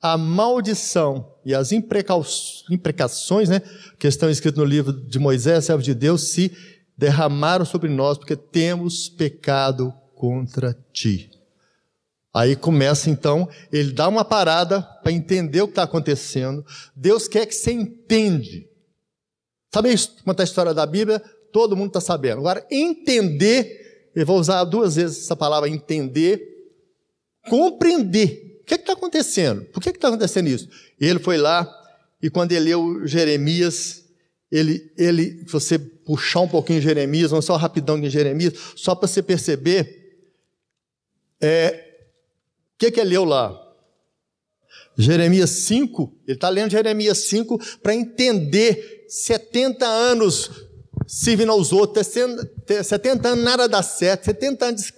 a 0.00 0.16
maldição 0.18 1.32
e 1.44 1.54
as 1.54 1.70
imprecações 1.72 3.48
né, 3.48 3.60
que 3.98 4.06
estão 4.06 4.30
escritas 4.30 4.58
no 4.58 4.64
livro 4.64 4.92
de 4.92 5.18
Moisés, 5.18 5.64
servo 5.64 5.82
de 5.82 5.94
Deus, 5.94 6.30
se 6.30 6.52
derramaram 6.96 7.64
sobre 7.64 7.90
nós, 7.90 8.16
porque 8.16 8.36
temos 8.36 9.08
pecado 9.08 9.92
contra 10.14 10.76
ti. 10.92 11.30
Aí 12.32 12.56
começa 12.56 13.10
então, 13.10 13.48
ele 13.70 13.92
dá 13.92 14.08
uma 14.08 14.24
parada 14.24 14.82
para 14.82 15.12
entender 15.12 15.62
o 15.62 15.66
que 15.66 15.72
está 15.72 15.84
acontecendo. 15.84 16.64
Deus 16.96 17.28
quer 17.28 17.46
que 17.46 17.54
você 17.54 17.70
entende. 17.70 18.68
Sabe 19.74 19.92
contar 20.24 20.44
a 20.44 20.44
história 20.44 20.72
da 20.72 20.86
Bíblia? 20.86 21.20
Todo 21.52 21.76
mundo 21.76 21.88
está 21.88 22.00
sabendo. 22.00 22.38
Agora, 22.38 22.64
entender, 22.70 24.08
eu 24.14 24.24
vou 24.24 24.38
usar 24.38 24.62
duas 24.62 24.94
vezes 24.94 25.24
essa 25.24 25.34
palavra 25.34 25.68
entender, 25.68 26.40
compreender 27.48 28.60
o 28.60 28.64
que 28.64 28.76
está 28.76 28.92
acontecendo? 28.92 29.64
Por 29.72 29.82
que 29.82 29.88
está 29.88 30.06
acontecendo 30.06 30.46
isso? 30.46 30.68
Ele 31.00 31.18
foi 31.18 31.38
lá 31.38 31.68
e 32.22 32.30
quando 32.30 32.52
ele 32.52 32.66
leu 32.66 33.04
Jeremias, 33.04 34.04
ele, 34.48 34.92
ele, 34.96 35.44
você 35.48 35.76
puxar 35.76 36.42
um 36.42 36.48
pouquinho 36.48 36.80
Jeremias, 36.80 37.32
vamos 37.32 37.44
só 37.44 37.56
rapidão 37.56 37.98
em 37.98 38.08
Jeremias, 38.08 38.54
só 38.76 38.94
para 38.94 39.08
você 39.08 39.24
perceber, 39.24 40.22
é, 41.40 41.96
o 42.76 42.78
que, 42.78 42.92
que 42.92 43.00
ele 43.00 43.10
leu 43.10 43.24
lá? 43.24 43.60
Jeremias 44.96 45.50
5, 45.50 46.12
ele 46.26 46.36
está 46.36 46.48
lendo 46.48 46.70
Jeremias 46.70 47.18
5 47.18 47.58
para 47.82 47.94
entender 47.94 49.06
70 49.08 49.84
anos 49.86 50.50
servindo 51.06 51.52
aos 51.52 51.72
outros, 51.72 52.06
70 52.06 53.28
anos 53.28 53.44
nada 53.44 53.68
dá 53.68 53.82
certo, 53.82 54.24
70 54.24 54.64
anos 54.66 54.80
de 54.80 54.92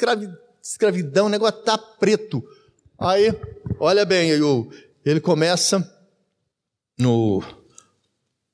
escravidão, 0.62 1.26
o 1.26 1.30
negócio 1.30 1.58
está 1.60 1.76
preto. 1.76 2.44
Aí, 2.98 3.34
olha 3.80 4.04
bem, 4.04 4.30
ele 5.04 5.20
começa 5.20 5.92
no 6.98 7.42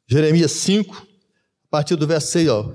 Jeremias 0.06 0.52
5, 0.52 0.94
a 0.94 1.68
partir 1.70 1.96
do 1.96 2.06
verso 2.06 2.28
6, 2.32 2.48
ó. 2.48 2.72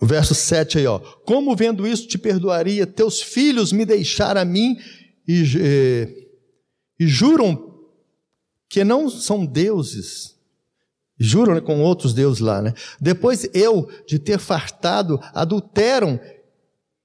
O 0.00 0.06
verso 0.06 0.34
7 0.34 0.78
aí, 0.78 0.86
ó. 0.86 0.98
Como 0.98 1.54
vendo 1.54 1.86
isso 1.86 2.08
te 2.08 2.18
perdoaria, 2.18 2.86
teus 2.86 3.22
filhos 3.22 3.72
me 3.72 3.84
deixaram 3.84 4.40
a 4.40 4.44
mim 4.44 4.76
e, 5.26 6.21
e 7.02 7.08
juram 7.08 7.80
que 8.68 8.84
não 8.84 9.10
são 9.10 9.44
deuses, 9.44 10.36
juram 11.18 11.54
né, 11.54 11.60
com 11.60 11.82
outros 11.82 12.14
deuses 12.14 12.40
lá, 12.40 12.62
né? 12.62 12.72
Depois 13.00 13.48
eu, 13.52 13.88
de 14.06 14.18
ter 14.18 14.38
fartado, 14.38 15.18
adulteram 15.34 16.20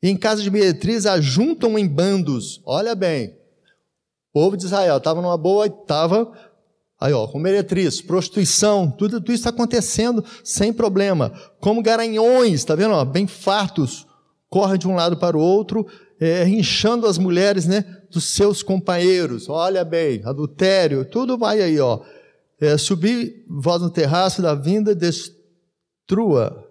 e 0.02 0.10
em 0.10 0.16
casa 0.16 0.44
de 0.44 0.52
meretriz 0.52 1.06
ajuntam 1.06 1.78
em 1.80 1.88
bandos. 1.88 2.62
Olha 2.64 2.94
bem, 2.94 3.30
o 3.30 4.34
povo 4.34 4.56
de 4.56 4.66
Israel 4.66 4.98
estava 4.98 5.20
numa 5.20 5.38
boa, 5.38 5.66
estava 5.66 6.32
aí 7.00 7.12
ó, 7.12 7.28
com 7.28 7.40
meretriz, 7.40 8.00
prostituição, 8.00 8.92
tudo, 8.92 9.20
tudo 9.20 9.34
isso 9.34 9.42
está 9.42 9.50
acontecendo 9.50 10.24
sem 10.44 10.72
problema. 10.72 11.34
Como 11.60 11.82
garanhões, 11.82 12.64
tá 12.64 12.76
vendo? 12.76 12.94
Ó, 12.94 13.04
bem 13.04 13.26
fartos, 13.26 14.06
correm 14.48 14.78
de 14.78 14.88
um 14.88 14.96
lado 14.96 15.18
para 15.18 15.36
o 15.36 15.42
outro, 15.42 15.88
é, 16.20 16.46
as 17.08 17.18
mulheres, 17.18 17.66
né, 17.66 17.86
dos 18.12 18.26
seus 18.26 18.64
companheiros. 18.64 19.48
Olha 19.50 19.84
bem, 19.84 20.22
adultério, 20.26 21.06
tudo 21.06 21.38
vai 21.38 21.62
aí, 21.62 21.80
ó. 21.80 22.02
É, 22.60 22.78
subir 22.78 23.46
vós 23.48 23.82
no 23.82 23.90
terraço 23.90 24.42
da 24.42 24.56
vinda, 24.56 24.96
destrua. 24.96 26.66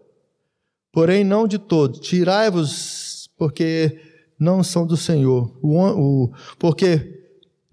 Porém, 0.93 1.23
não 1.23 1.47
de 1.47 1.59
todos. 1.59 2.00
Tirai-vos, 2.00 3.31
porque 3.38 4.00
não 4.38 4.65
são 4.65 4.87
do 4.87 4.97
Senhor. 4.97 5.57
O, 5.62 5.79
o, 5.79 6.33
porque 6.59 7.23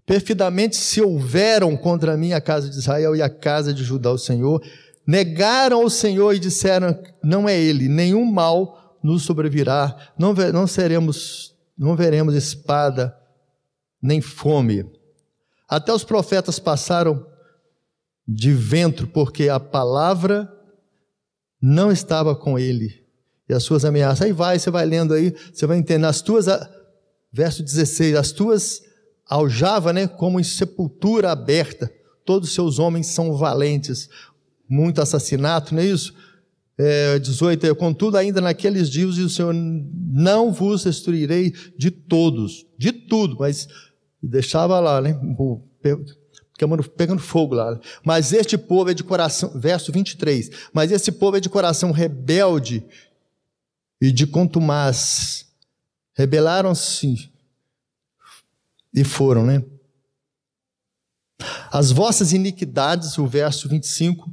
perfidamente 0.06 0.75
se 0.75 1.01
houveram 1.01 1.75
contra 1.75 2.15
mim 2.15 2.34
a 2.34 2.42
casa 2.42 2.70
de 2.70 2.77
Israel 2.77 3.15
e 3.15 3.22
a 3.22 3.30
casa 3.30 3.74
de 3.74 3.84
Judá 3.84 4.12
o 4.12 4.18
Senhor, 4.18 4.62
negaram 5.08 5.84
o 5.84 5.89
Senhor 5.89 6.34
e 6.34 6.39
disseram: 6.39 6.98
não 7.24 7.48
é 7.48 7.60
Ele, 7.60 7.88
nenhum 7.88 8.25
mal 8.25 8.98
nos 9.01 9.24
sobrevirá, 9.24 9.96
não, 10.18 10.34
não 10.34 10.68
seremos 10.68 11.52
não 11.84 11.98
veremos 11.98 12.34
espada 12.34 13.13
nem 14.02 14.22
fome. 14.22 14.90
Até 15.68 15.94
os 15.94 16.04
profetas 16.04 16.58
passaram 16.58 17.25
de 18.25 18.54
vento, 18.54 19.06
porque 19.08 19.50
a 19.50 19.60
palavra 19.60 20.50
não 21.62 21.92
estava 21.92 22.36
com 22.36 22.58
ele. 22.58 23.04
E 23.50 23.54
as 23.54 23.63
suas 23.63 23.84
ameaças. 23.84 24.22
Aí 24.22 24.32
vai, 24.32 24.58
você 24.58 24.72
vai 24.72 24.86
lendo 24.86 25.13
aí, 25.13 25.36
você 25.54 25.66
vai 25.66 25.78
entender. 25.78 26.06
As 26.06 26.22
tuas, 26.22 26.46
verso 27.32 27.62
16, 27.62 28.16
as 28.16 28.32
tuas 28.32 28.82
aljava, 29.28 29.92
né, 29.92 30.08
como 30.08 30.40
em 30.40 30.44
sepultura 30.44 31.32
aberta. 31.32 31.92
Todos 32.25 32.48
os 32.50 32.56
seus 32.56 32.80
homens 32.80 33.08
são 33.08 33.36
valentes. 33.36 34.10
Muito 34.70 35.02
assassinato, 35.02 35.75
não 35.75 35.82
é 35.82 35.86
isso? 35.86 36.13
É, 36.77 37.20
18, 37.20 37.75
contudo, 37.75 38.18
ainda 38.18 38.42
naqueles 38.42 38.89
dias 38.89 39.18
o 39.18 39.30
Senhor 39.30 39.53
não 39.53 40.51
vos 40.51 40.84
destruirei 40.84 41.53
de 41.77 41.92
todos, 41.92 42.65
de 42.77 42.92
tudo, 42.92 43.38
mas 43.39 43.68
deixava 44.22 44.80
lá, 44.80 45.00
né? 45.00 45.20
Pegando 46.98 47.22
fogo 47.22 47.56
lá. 47.56 47.80
Mas 48.03 48.34
este 48.34 48.58
povo 48.58 48.89
é 48.89 48.94
de 48.94 49.03
coração, 49.03 49.51
verso 49.60 49.92
23, 49.92 50.50
mas 50.74 50.92
esse 50.92 51.12
povo 51.12 51.38
é 51.38 51.39
de 51.39 51.50
coração 51.50 51.92
rebelde 51.92 52.84
e 54.01 54.12
de 54.12 54.25
contumaz. 54.25 55.48
Rebelaram-se 56.15 57.32
e 58.94 59.03
foram, 59.03 59.46
né? 59.46 59.63
As 61.72 61.92
vossas 61.92 62.34
iniquidades, 62.34 63.18
o 63.18 63.25
verso 63.25 63.68
25, 63.68 64.32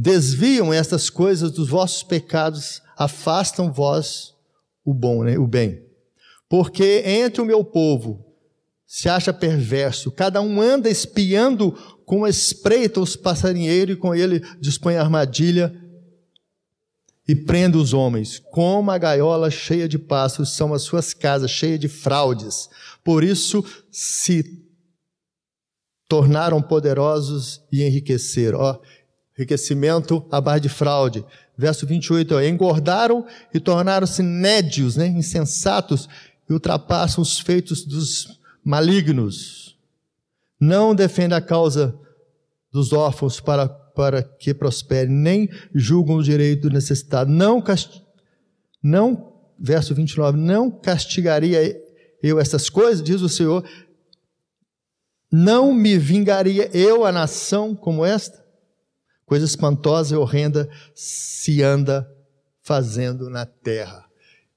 desviam 0.00 0.72
estas 0.72 1.10
coisas 1.10 1.50
dos 1.50 1.68
vossos 1.68 2.04
pecados, 2.04 2.80
afastam 2.96 3.72
vós 3.72 4.32
o 4.84 4.94
bom, 4.94 5.24
né, 5.24 5.36
o 5.36 5.46
bem. 5.46 5.84
Porque 6.48 7.02
entre 7.04 7.42
o 7.42 7.44
meu 7.44 7.64
povo 7.64 8.24
se 8.86 9.08
acha 9.08 9.32
perverso, 9.32 10.12
cada 10.12 10.40
um 10.40 10.62
anda 10.62 10.88
espiando 10.88 11.72
com 12.06 12.24
espreita 12.24 13.00
os 13.00 13.16
passarinheiros 13.16 13.96
e 13.96 13.98
com 13.98 14.14
ele 14.14 14.40
dispõe 14.60 14.96
armadilha 14.96 15.74
e 17.26 17.34
prende 17.34 17.76
os 17.76 17.92
homens. 17.92 18.38
Como 18.38 18.90
a 18.92 18.96
gaiola 18.96 19.50
cheia 19.50 19.88
de 19.88 19.98
pássaros 19.98 20.50
são 20.50 20.72
as 20.72 20.82
suas 20.82 21.12
casas 21.12 21.50
cheias 21.50 21.80
de 21.80 21.88
fraudes. 21.88 22.70
Por 23.04 23.22
isso 23.24 23.62
se 23.90 24.64
tornaram 26.08 26.62
poderosos 26.62 27.60
e 27.70 27.82
enriqueceram. 27.82 28.58
Ó, 28.58 28.80
enriquecimento 29.38 30.26
à 30.30 30.40
base 30.40 30.62
de 30.62 30.68
fraude. 30.68 31.24
Verso 31.56 31.86
28, 31.86 32.34
ó, 32.34 32.40
engordaram 32.40 33.24
e 33.54 33.60
tornaram-se 33.60 34.22
nédios, 34.22 34.96
né, 34.96 35.06
insensatos, 35.06 36.08
e 36.48 36.52
ultrapassam 36.52 37.22
os 37.22 37.38
feitos 37.38 37.84
dos 37.84 38.40
malignos. 38.64 39.76
Não 40.60 40.94
defende 40.94 41.34
a 41.34 41.40
causa 41.40 41.96
dos 42.72 42.92
órfãos 42.92 43.38
para, 43.38 43.68
para 43.68 44.22
que 44.22 44.52
prospere, 44.52 45.08
nem 45.08 45.48
julgam 45.74 46.16
o 46.16 46.22
direito 46.22 46.62
do 46.62 46.74
necessitado. 46.74 47.30
Não, 47.30 47.62
não, 48.82 49.32
verso 49.58 49.94
29, 49.94 50.36
não 50.36 50.70
castigaria 50.70 51.80
eu 52.22 52.40
essas 52.40 52.68
coisas, 52.68 53.02
diz 53.02 53.20
o 53.20 53.28
Senhor, 53.28 53.64
não 55.30 55.72
me 55.72 55.98
vingaria 55.98 56.70
eu 56.76 57.04
a 57.04 57.12
nação 57.12 57.74
como 57.74 58.04
esta? 58.04 58.47
Coisa 59.28 59.44
espantosa 59.44 60.14
e 60.14 60.18
horrenda 60.18 60.70
se 60.94 61.62
anda 61.62 62.10
fazendo 62.62 63.28
na 63.28 63.44
terra. 63.44 64.06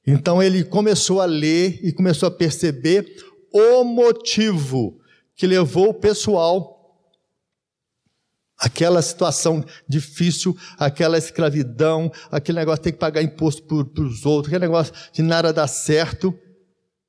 Então 0.07 0.41
ele 0.41 0.63
começou 0.63 1.19
a 1.19 1.25
ler 1.25 1.77
e 1.84 1.91
começou 1.91 2.27
a 2.27 2.31
perceber 2.31 3.05
o 3.53 3.84
motivo 3.84 4.97
que 5.36 5.45
levou 5.45 5.89
o 5.89 5.93
pessoal 5.93 6.71
aquela 8.57 9.01
situação 9.01 9.62
difícil, 9.89 10.55
aquela 10.77 11.17
escravidão, 11.17 12.10
aquele 12.31 12.60
negócio 12.60 12.79
de 12.79 12.84
ter 12.84 12.91
que 12.93 12.99
pagar 12.99 13.21
imposto 13.21 13.63
para 13.63 14.03
os 14.03 14.25
outros, 14.25 14.53
aquele 14.53 14.67
negócio 14.67 14.93
de 15.12 15.21
nada 15.21 15.51
dar 15.51 15.67
certo. 15.67 16.34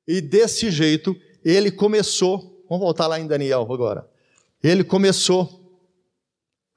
E 0.05 0.19
desse 0.19 0.69
jeito 0.69 1.15
ele 1.45 1.71
começou, 1.71 2.61
vamos 2.67 2.83
voltar 2.83 3.07
lá 3.07 3.17
em 3.17 3.25
Daniel 3.25 3.65
agora. 3.71 4.05
Ele 4.61 4.83
começou 4.83 5.62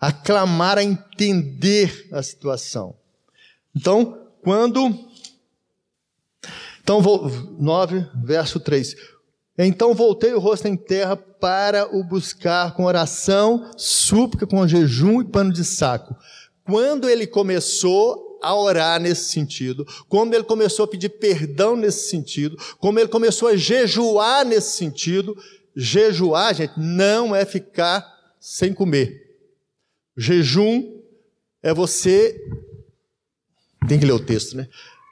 a 0.01 0.13
clamar, 0.13 0.79
a 0.79 0.85
entender 0.85 2.09
a 2.13 2.23
situação. 2.23 2.97
Então, 3.75 4.29
quando. 4.43 5.07
Então, 6.83 7.03
9, 7.59 8.07
verso 8.25 8.61
3. 8.61 8.95
Então 9.59 9.95
voltei 9.95 10.35
o 10.35 10.39
rosto 10.39 10.69
em 10.69 10.77
terra 10.77 11.17
para 11.17 11.89
o 11.97 12.05
buscar 12.05 12.75
com 12.75 12.85
oração, 12.85 13.71
súplica, 13.77 14.47
com 14.47 14.67
jejum 14.69 15.23
e 15.23 15.25
pano 15.25 15.53
de 15.53 15.65
saco. 15.65 16.15
Quando 16.65 17.09
ele 17.09 17.27
começou 17.27 18.39
a 18.43 18.55
orar 18.55 19.01
nesse 19.01 19.31
sentido, 19.33 19.87
quando 20.09 20.35
ele 20.35 20.45
começou 20.45 20.85
a 20.85 20.89
pedir 20.89 21.09
perdão 21.09 21.75
nesse 21.75 22.11
sentido, 22.11 22.57
como 22.79 22.99
ele 22.99 23.09
começou 23.09 23.49
a 23.49 23.57
jejuar 23.57 24.45
nesse 24.45 24.77
sentido, 24.77 25.35
jejuar, 25.75 26.55
gente, 26.55 26.75
não 26.77 27.35
é 27.35 27.47
ficar 27.47 28.07
sem 28.39 28.75
comer. 28.75 29.26
Jejum 30.17 31.01
é 31.63 31.75
você. 31.75 32.41
Tem 33.89 33.99
que 33.99 34.07
ler 34.07 34.13
o 34.13 34.21
texto, 34.21 34.57
né? 34.57 34.69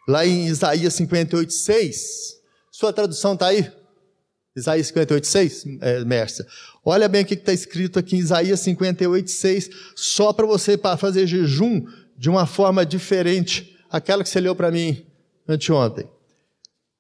Lá 0.08 0.26
em 0.26 0.46
Isaías 0.46 0.94
58, 0.94 1.52
6. 1.52 2.40
Sua 2.70 2.92
tradução 2.92 3.34
está 3.34 3.48
aí? 3.48 3.70
Isaías 4.56 4.86
58, 4.88 5.26
6, 5.26 5.64
é, 5.80 6.04
Mércia. 6.04 6.46
Olha 6.84 7.08
bem 7.08 7.22
o 7.22 7.26
que 7.26 7.34
está 7.34 7.52
escrito 7.52 7.98
aqui 7.98 8.16
em 8.16 8.20
Isaías 8.20 8.60
58, 8.60 9.30
6, 9.30 9.70
só 9.96 10.32
para 10.32 10.46
você 10.46 10.76
para 10.76 10.96
fazer 10.96 11.26
jejum 11.26 11.84
de 12.16 12.30
uma 12.30 12.46
forma 12.46 12.86
diferente, 12.86 13.76
aquela 13.90 14.22
que 14.22 14.28
você 14.28 14.40
leu 14.40 14.54
para 14.54 14.70
mim 14.70 15.04
anteontem. 15.48 16.08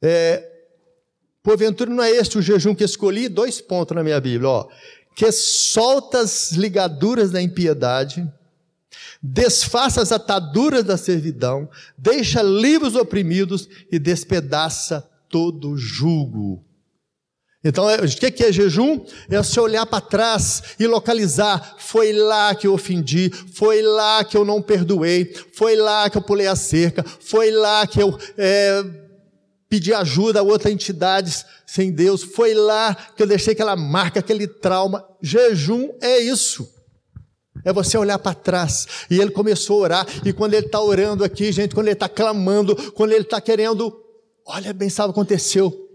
É, 0.02 0.50
porventura 1.44 1.90
não 1.90 2.02
é 2.02 2.10
este 2.10 2.38
o 2.38 2.42
jejum 2.42 2.74
que 2.74 2.82
escolhi? 2.82 3.28
Dois 3.28 3.60
pontos 3.60 3.94
na 3.94 4.02
minha 4.02 4.20
Bíblia. 4.20 4.48
Ó 4.48 4.68
que 5.14 5.30
solta 5.30 6.20
as 6.20 6.52
ligaduras 6.52 7.30
da 7.30 7.40
impiedade, 7.40 8.26
desfaça 9.22 10.02
as 10.02 10.12
ataduras 10.12 10.84
da 10.84 10.96
servidão, 10.96 11.68
deixa 11.96 12.42
livres 12.42 12.94
os 12.94 13.00
oprimidos 13.00 13.68
e 13.90 13.98
despedaça 13.98 15.08
todo 15.28 15.76
jugo. 15.76 16.64
Então, 17.64 17.88
é, 17.88 17.96
o 17.96 18.08
que 18.08 18.44
é 18.44 18.52
jejum? 18.52 19.00
É 19.30 19.38
você 19.38 19.58
olhar 19.58 19.86
para 19.86 20.02
trás 20.02 20.62
e 20.78 20.86
localizar. 20.86 21.76
Foi 21.78 22.12
lá 22.12 22.54
que 22.54 22.66
eu 22.66 22.74
ofendi, 22.74 23.30
foi 23.54 23.80
lá 23.80 24.22
que 24.22 24.36
eu 24.36 24.44
não 24.44 24.60
perdoei, 24.60 25.32
foi 25.54 25.74
lá 25.74 26.10
que 26.10 26.18
eu 26.18 26.22
pulei 26.22 26.46
a 26.46 26.54
cerca, 26.54 27.02
foi 27.02 27.50
lá 27.50 27.86
que 27.86 28.02
eu 28.02 28.18
é, 28.36 28.84
pedir 29.74 29.92
ajuda 29.92 30.38
a 30.38 30.42
outras 30.44 30.72
entidades 30.72 31.44
sem 31.66 31.90
Deus. 31.90 32.22
Foi 32.22 32.54
lá 32.54 32.94
que 32.94 33.20
eu 33.20 33.26
deixei 33.26 33.54
aquela 33.54 33.74
marca, 33.74 34.20
aquele 34.20 34.46
trauma. 34.46 35.04
Jejum 35.20 35.90
é 36.00 36.20
isso. 36.20 36.72
É 37.64 37.72
você 37.72 37.98
olhar 37.98 38.20
para 38.20 38.34
trás. 38.34 38.86
E 39.10 39.20
ele 39.20 39.32
começou 39.32 39.78
a 39.78 39.82
orar. 39.82 40.06
E 40.24 40.32
quando 40.32 40.54
ele 40.54 40.66
está 40.66 40.80
orando 40.80 41.24
aqui, 41.24 41.50
gente, 41.50 41.74
quando 41.74 41.88
ele 41.88 41.94
está 41.94 42.08
clamando, 42.08 42.92
quando 42.92 43.10
ele 43.10 43.22
está 43.22 43.40
querendo, 43.40 44.00
olha 44.46 44.72
bem, 44.72 44.88
sabe 44.88 45.10
o 45.10 45.12
que 45.12 45.18
aconteceu? 45.18 45.90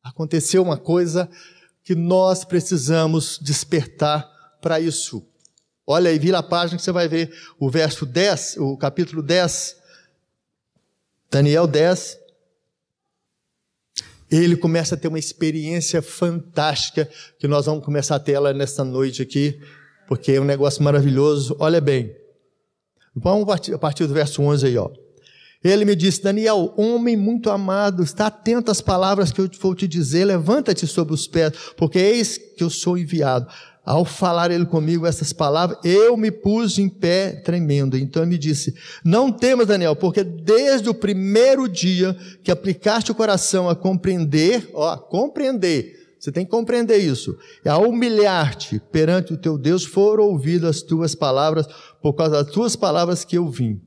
Aconteceu 0.00 0.62
uma 0.62 0.76
coisa 0.76 1.28
que 1.82 1.96
nós 1.96 2.44
precisamos 2.44 3.36
despertar 3.42 4.30
para 4.60 4.78
isso. 4.78 5.26
Olha 5.84 6.08
aí, 6.08 6.20
vira 6.20 6.38
a 6.38 6.42
página 6.42 6.78
que 6.78 6.84
você 6.84 6.92
vai 6.92 7.08
ver 7.08 7.36
o 7.58 7.68
verso 7.68 8.06
10, 8.06 8.58
o 8.58 8.76
capítulo 8.76 9.22
10, 9.22 9.74
Daniel 11.28 11.66
10. 11.66 12.27
Ele 14.30 14.56
começa 14.56 14.94
a 14.94 14.98
ter 14.98 15.08
uma 15.08 15.18
experiência 15.18 16.02
fantástica, 16.02 17.08
que 17.38 17.48
nós 17.48 17.66
vamos 17.66 17.84
começar 17.84 18.16
a 18.16 18.20
ter 18.20 18.32
ela 18.32 18.52
nesta 18.52 18.84
noite 18.84 19.22
aqui, 19.22 19.58
porque 20.06 20.32
é 20.32 20.40
um 20.40 20.44
negócio 20.44 20.82
maravilhoso. 20.82 21.56
Olha 21.58 21.80
bem. 21.80 22.14
Vamos 23.14 23.46
a 23.72 23.78
partir 23.78 24.06
do 24.06 24.14
verso 24.14 24.42
11 24.42 24.66
aí, 24.66 24.78
ó. 24.78 24.90
Ele 25.62 25.84
me 25.84 25.96
disse: 25.96 26.22
Daniel, 26.22 26.72
homem 26.76 27.16
muito 27.16 27.50
amado, 27.50 28.02
está 28.02 28.26
atento 28.26 28.70
às 28.70 28.80
palavras 28.80 29.32
que 29.32 29.40
eu 29.40 29.50
vou 29.60 29.74
te 29.74 29.88
dizer, 29.88 30.24
levanta-te 30.24 30.86
sobre 30.86 31.14
os 31.14 31.26
pés, 31.26 31.52
porque 31.76 31.98
eis 31.98 32.38
que 32.38 32.62
eu 32.62 32.70
sou 32.70 32.96
enviado. 32.96 33.48
Ao 33.88 34.04
falar 34.04 34.50
ele 34.50 34.66
comigo 34.66 35.06
essas 35.06 35.32
palavras, 35.32 35.78
eu 35.82 36.14
me 36.14 36.30
pus 36.30 36.78
em 36.78 36.90
pé 36.90 37.40
tremendo. 37.42 37.96
Então 37.96 38.20
ele 38.20 38.32
me 38.32 38.36
disse: 38.36 38.74
Não 39.02 39.32
temas, 39.32 39.66
Daniel, 39.66 39.96
porque 39.96 40.22
desde 40.22 40.90
o 40.90 40.94
primeiro 40.94 41.66
dia 41.66 42.14
que 42.44 42.50
aplicaste 42.50 43.10
o 43.10 43.14
coração 43.14 43.66
a 43.66 43.74
compreender, 43.74 44.68
ó, 44.74 44.94
compreender, 44.94 46.14
você 46.20 46.30
tem 46.30 46.44
que 46.44 46.50
compreender 46.50 46.98
isso, 46.98 47.38
a 47.64 47.78
humilhar-te 47.78 48.78
perante 48.92 49.32
o 49.32 49.38
teu 49.38 49.56
Deus, 49.56 49.86
foram 49.86 50.24
ouvidas 50.24 50.68
as 50.68 50.82
tuas 50.82 51.14
palavras, 51.14 51.66
por 52.02 52.12
causa 52.12 52.44
das 52.44 52.52
tuas 52.52 52.76
palavras 52.76 53.24
que 53.24 53.38
eu 53.38 53.48
vim. 53.48 53.80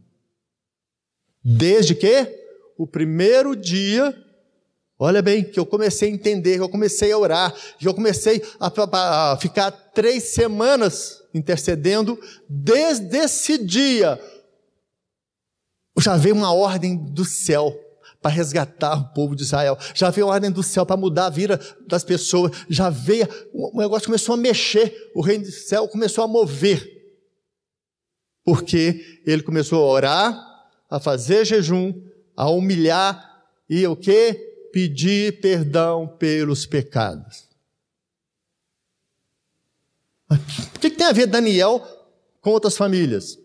Desde 1.46 1.94
que 1.94 2.28
o 2.76 2.88
primeiro 2.88 3.56
dia 3.56 4.16
Olha 5.04 5.20
bem, 5.20 5.44
que 5.44 5.60
eu 5.60 5.66
comecei 5.66 6.12
a 6.12 6.14
entender, 6.14 6.58
que 6.58 6.62
eu 6.62 6.70
comecei 6.70 7.12
a 7.12 7.18
orar, 7.18 7.52
que 7.80 7.88
eu 7.88 7.94
comecei 7.96 8.40
a, 8.60 8.72
a, 9.32 9.38
ficar 9.38 9.72
três 9.72 10.26
semanas 10.26 11.24
intercedendo. 11.34 12.20
Desde 12.48 13.18
esse 13.18 13.58
dia, 13.58 14.22
já 15.98 16.16
veio 16.16 16.36
uma 16.36 16.54
ordem 16.54 16.96
do 16.96 17.26
céu 17.26 17.76
para 18.22 18.30
resgatar 18.30 18.96
o 18.96 19.12
povo 19.12 19.36
de 19.36 19.42
Israel. 19.42 19.76
Já 19.96 20.12
veio 20.12 20.28
a 20.28 20.34
ordem 20.34 20.52
do 20.52 20.62
céu 20.62 20.86
para 20.86 20.96
mudar 20.96 21.26
a 21.26 21.30
vida 21.32 21.60
das 21.88 22.04
pessoas. 22.04 22.52
Já 22.70 22.92
veio, 22.92 23.28
o 23.52 23.80
negócio 23.82 24.06
começou 24.06 24.36
a 24.36 24.38
mexer, 24.38 25.12
o 25.16 25.22
reino 25.22 25.46
do 25.46 25.52
céu 25.52 25.88
começou 25.88 26.24
a 26.24 26.28
mover. 26.28 26.88
Porque 28.46 29.24
ele 29.26 29.42
começou 29.42 29.84
a 29.84 29.88
orar, 29.88 30.70
a 30.88 31.00
fazer 31.00 31.44
jejum, 31.44 31.92
a 32.38 32.48
humilhar 32.52 33.48
e 33.68 33.88
o 33.88 33.96
que? 33.96 34.51
Pedir 34.72 35.40
perdão 35.40 36.08
pelos 36.08 36.66
pecados. 36.66 37.50
O 40.30 40.80
que, 40.80 40.90
tem 40.90 41.08
a 41.08 41.12
ver 41.12 41.28
Daniel 41.28 41.86
com 42.40 42.52
outras 42.52 42.78
famílias? 42.78 43.38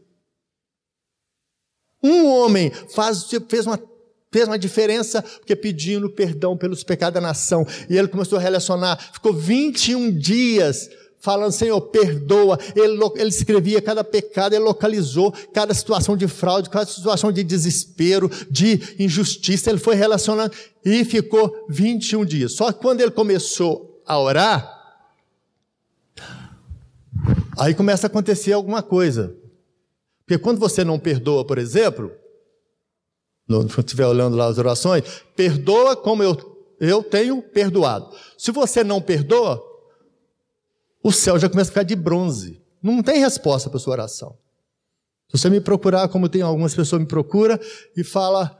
Um 2.02 2.26
homem 2.26 2.70
faz, 2.70 3.24
fez, 3.48 3.66
uma, 3.66 3.82
fez 4.30 4.46
uma 4.46 4.58
diferença 4.58 5.20
porque 5.20 5.56
pedindo 5.56 6.08
perdão 6.08 6.56
pelos 6.56 6.84
pecados 6.84 7.14
da 7.14 7.20
nação. 7.20 7.66
E 7.90 7.96
ele 7.96 8.06
começou 8.06 8.38
a 8.38 8.40
relacionar, 8.40 8.96
ficou 9.12 9.32
21 9.32 10.16
dias 10.16 10.88
falando, 11.20 11.52
Senhor, 11.52 11.80
perdoa. 11.80 12.58
Ele, 12.74 12.98
ele 13.16 13.28
escrevia 13.28 13.82
cada 13.82 14.04
pecado, 14.04 14.54
ele 14.54 14.64
localizou 14.64 15.32
cada 15.52 15.74
situação 15.74 16.16
de 16.16 16.28
fraude, 16.28 16.70
cada 16.70 16.86
situação 16.86 17.32
de 17.32 17.42
desespero, 17.42 18.30
de 18.50 18.94
injustiça. 18.98 19.70
Ele 19.70 19.78
foi 19.78 19.94
relacionando 19.94 20.54
e 20.84 21.04
ficou 21.04 21.66
21 21.68 22.24
dias. 22.24 22.52
Só 22.52 22.72
que 22.72 22.80
quando 22.80 23.00
ele 23.00 23.10
começou 23.10 24.02
a 24.06 24.18
orar, 24.18 24.72
aí 27.58 27.74
começa 27.74 28.06
a 28.06 28.08
acontecer 28.08 28.52
alguma 28.52 28.82
coisa. 28.82 29.34
Porque 30.24 30.38
quando 30.38 30.58
você 30.58 30.84
não 30.84 30.98
perdoa, 30.98 31.44
por 31.44 31.58
exemplo, 31.58 32.12
quando 33.46 33.78
estiver 33.78 34.06
olhando 34.06 34.36
lá 34.36 34.46
as 34.46 34.58
orações, 34.58 35.04
perdoa 35.36 35.96
como 35.96 36.22
eu, 36.22 36.36
eu 36.80 37.02
tenho 37.02 37.40
perdoado. 37.40 38.14
Se 38.36 38.50
você 38.50 38.82
não 38.82 39.00
perdoa, 39.00 39.62
o 41.06 41.12
céu 41.12 41.38
já 41.38 41.48
começa 41.48 41.70
a 41.70 41.72
ficar 41.72 41.82
de 41.84 41.94
bronze. 41.94 42.60
Não 42.82 43.00
tem 43.00 43.20
resposta 43.20 43.70
para 43.70 43.78
sua 43.78 43.92
oração. 43.92 44.36
Se 45.28 45.38
você 45.38 45.48
me 45.48 45.60
procurar, 45.60 46.08
como 46.08 46.28
tem 46.28 46.42
algumas 46.42 46.74
pessoas 46.74 47.00
me 47.00 47.06
procuram, 47.06 47.56
e 47.96 48.02
fala, 48.02 48.58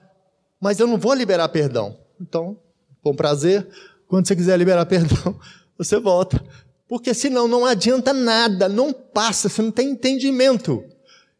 mas 0.61 0.79
eu 0.79 0.87
não 0.87 0.97
vou 0.97 1.13
liberar 1.13 1.49
perdão. 1.49 1.99
Então, 2.21 2.57
com 3.03 3.17
prazer, 3.17 3.67
quando 4.07 4.29
você 4.29 4.37
quiser 4.37 4.57
liberar 4.57 4.87
perdão, 4.87 5.37
você 5.77 5.99
volta. 5.99 6.41
Porque 6.89 7.13
senão 7.13 7.49
não 7.49 7.67
adianta 7.67 8.13
nada, 8.13 8.69
não 8.69 8.93
passa, 8.93 9.49
você 9.49 9.61
não 9.61 9.73
tem 9.73 9.91
entendimento. 9.91 10.85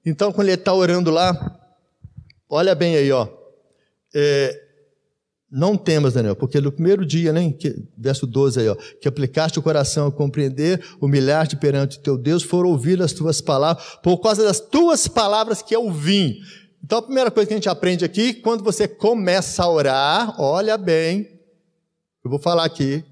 Então, 0.05 0.33
quando 0.33 0.49
ele 0.49 0.57
está 0.59 0.75
orando 0.75 1.13
lá, 1.13 1.57
olha 2.49 2.75
bem 2.75 2.97
aí, 2.97 3.13
ó. 3.13 3.29
É, 4.13 4.66
não 5.57 5.75
temas, 5.75 6.13
Daniel, 6.13 6.37
porque 6.37 6.61
no 6.61 6.71
primeiro 6.71 7.07
dia, 7.07 7.33
né, 7.33 7.51
que, 7.51 7.75
verso 7.97 8.27
12 8.27 8.61
aí, 8.61 8.69
ó, 8.69 8.75
que 8.75 9.09
aplicaste 9.09 9.59
o 9.59 9.63
coração 9.63 10.07
a 10.07 10.13
compreender, 10.13 10.85
humilhar-te 11.01 11.57
perante 11.57 11.99
teu 11.99 12.19
Deus, 12.19 12.43
foram 12.43 12.69
ouvir 12.69 13.01
as 13.01 13.15
tuas 13.15 13.41
palavras, 13.41 13.83
por 14.03 14.19
causa 14.19 14.45
das 14.45 14.61
tuas 14.61 15.09
palavras 15.09 15.63
que 15.63 15.75
eu 15.75 15.91
vim. 15.91 16.37
Então 16.85 16.99
a 16.99 17.03
primeira 17.03 17.31
coisa 17.31 17.49
que 17.49 17.55
a 17.55 17.57
gente 17.57 17.71
aprende 17.71 18.05
aqui, 18.05 18.35
quando 18.35 18.63
você 18.63 18.87
começa 18.87 19.63
a 19.63 19.71
orar, 19.71 20.39
olha 20.39 20.77
bem, 20.77 21.41
eu 22.23 22.31
vou 22.31 22.39
falar 22.39 22.67
aqui, 22.67 23.03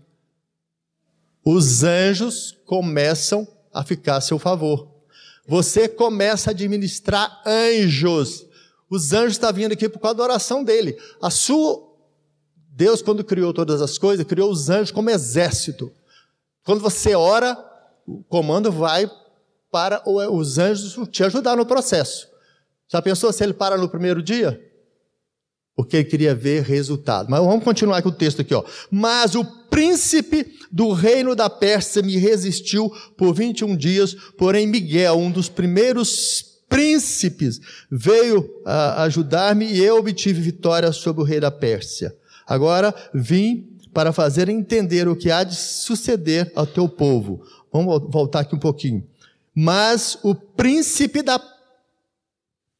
os 1.42 1.82
anjos 1.82 2.54
começam 2.66 3.48
a 3.72 3.82
ficar 3.82 4.16
a 4.16 4.20
seu 4.20 4.38
favor. 4.38 4.94
Você 5.48 5.88
começa 5.88 6.50
a 6.50 6.52
administrar 6.52 7.42
anjos. 7.46 8.46
Os 8.90 9.14
anjos 9.14 9.32
estão 9.32 9.52
vindo 9.52 9.72
aqui 9.72 9.88
por 9.88 9.98
causa 9.98 10.18
da 10.18 10.24
oração 10.24 10.62
dele. 10.62 10.96
A 11.22 11.30
sua 11.30 11.93
Deus, 12.76 13.00
quando 13.00 13.22
criou 13.22 13.54
todas 13.54 13.80
as 13.80 13.96
coisas, 13.96 14.26
criou 14.26 14.50
os 14.50 14.68
anjos 14.68 14.90
como 14.90 15.08
exército. 15.08 15.92
Quando 16.64 16.80
você 16.80 17.14
ora, 17.14 17.56
o 18.04 18.24
comando 18.24 18.72
vai 18.72 19.08
para 19.70 20.02
os 20.08 20.58
anjos 20.58 20.98
te 21.08 21.22
ajudar 21.22 21.56
no 21.56 21.64
processo. 21.64 22.26
Já 22.88 23.00
pensou 23.00 23.32
se 23.32 23.44
ele 23.44 23.52
para 23.52 23.76
no 23.76 23.88
primeiro 23.88 24.20
dia? 24.20 24.60
Porque 25.76 25.98
ele 25.98 26.04
queria 26.04 26.34
ver 26.34 26.64
resultado. 26.64 27.30
Mas 27.30 27.40
vamos 27.40 27.62
continuar 27.62 28.02
com 28.02 28.08
o 28.08 28.12
texto 28.12 28.40
aqui, 28.40 28.54
ó. 28.54 28.64
Mas 28.90 29.36
o 29.36 29.44
príncipe 29.68 30.58
do 30.70 30.92
reino 30.92 31.36
da 31.36 31.48
Pérsia 31.48 32.02
me 32.02 32.16
resistiu 32.16 32.90
por 33.16 33.34
21 33.34 33.76
dias, 33.76 34.14
porém 34.36 34.66
Miguel, 34.66 35.16
um 35.16 35.30
dos 35.30 35.48
primeiros 35.48 36.42
príncipes, 36.68 37.60
veio 37.88 38.48
ajudar-me 38.96 39.64
e 39.64 39.80
eu 39.80 39.98
obtive 39.98 40.40
vitória 40.40 40.90
sobre 40.90 41.22
o 41.22 41.24
rei 41.24 41.38
da 41.38 41.50
Pérsia. 41.50 42.12
Agora 42.46 42.94
vim 43.12 43.74
para 43.92 44.12
fazer 44.12 44.48
entender 44.48 45.06
o 45.08 45.16
que 45.16 45.30
há 45.30 45.44
de 45.44 45.54
suceder 45.54 46.50
ao 46.54 46.66
teu 46.66 46.88
povo. 46.88 47.42
Vamos 47.72 48.10
voltar 48.10 48.40
aqui 48.40 48.54
um 48.54 48.58
pouquinho. 48.58 49.06
Mas 49.54 50.18
o 50.22 50.34
príncipe 50.34 51.22
da, 51.22 51.40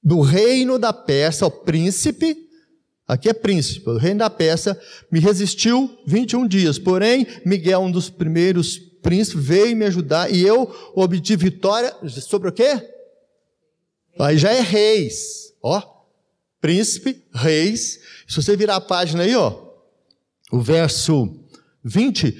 do 0.02 0.20
reino 0.20 0.78
da 0.78 0.92
Pérsia, 0.92 1.46
o 1.46 1.50
príncipe, 1.50 2.36
aqui 3.06 3.28
é 3.28 3.32
príncipe, 3.32 3.88
o 3.88 3.96
reino 3.96 4.18
da 4.18 4.30
Pérsia, 4.30 4.78
me 5.10 5.20
resistiu 5.20 5.96
21 6.06 6.48
dias. 6.48 6.78
Porém, 6.78 7.26
Miguel, 7.46 7.80
um 7.80 7.90
dos 7.92 8.10
primeiros 8.10 8.76
príncipes, 8.76 9.44
veio 9.44 9.76
me 9.76 9.84
ajudar 9.84 10.32
e 10.32 10.42
eu 10.42 10.74
obtive 10.94 11.44
vitória 11.44 11.94
sobre 12.08 12.48
o 12.48 12.52
quê? 12.52 12.90
Aí 14.18 14.36
já 14.36 14.50
é 14.50 14.60
reis, 14.60 15.52
ó, 15.62 15.93
príncipe, 16.64 17.22
reis, 17.34 18.00
se 18.26 18.36
você 18.36 18.56
virar 18.56 18.76
a 18.76 18.80
página 18.80 19.24
aí, 19.24 19.36
ó, 19.36 19.54
o 20.50 20.62
verso 20.62 21.44
20, 21.84 22.34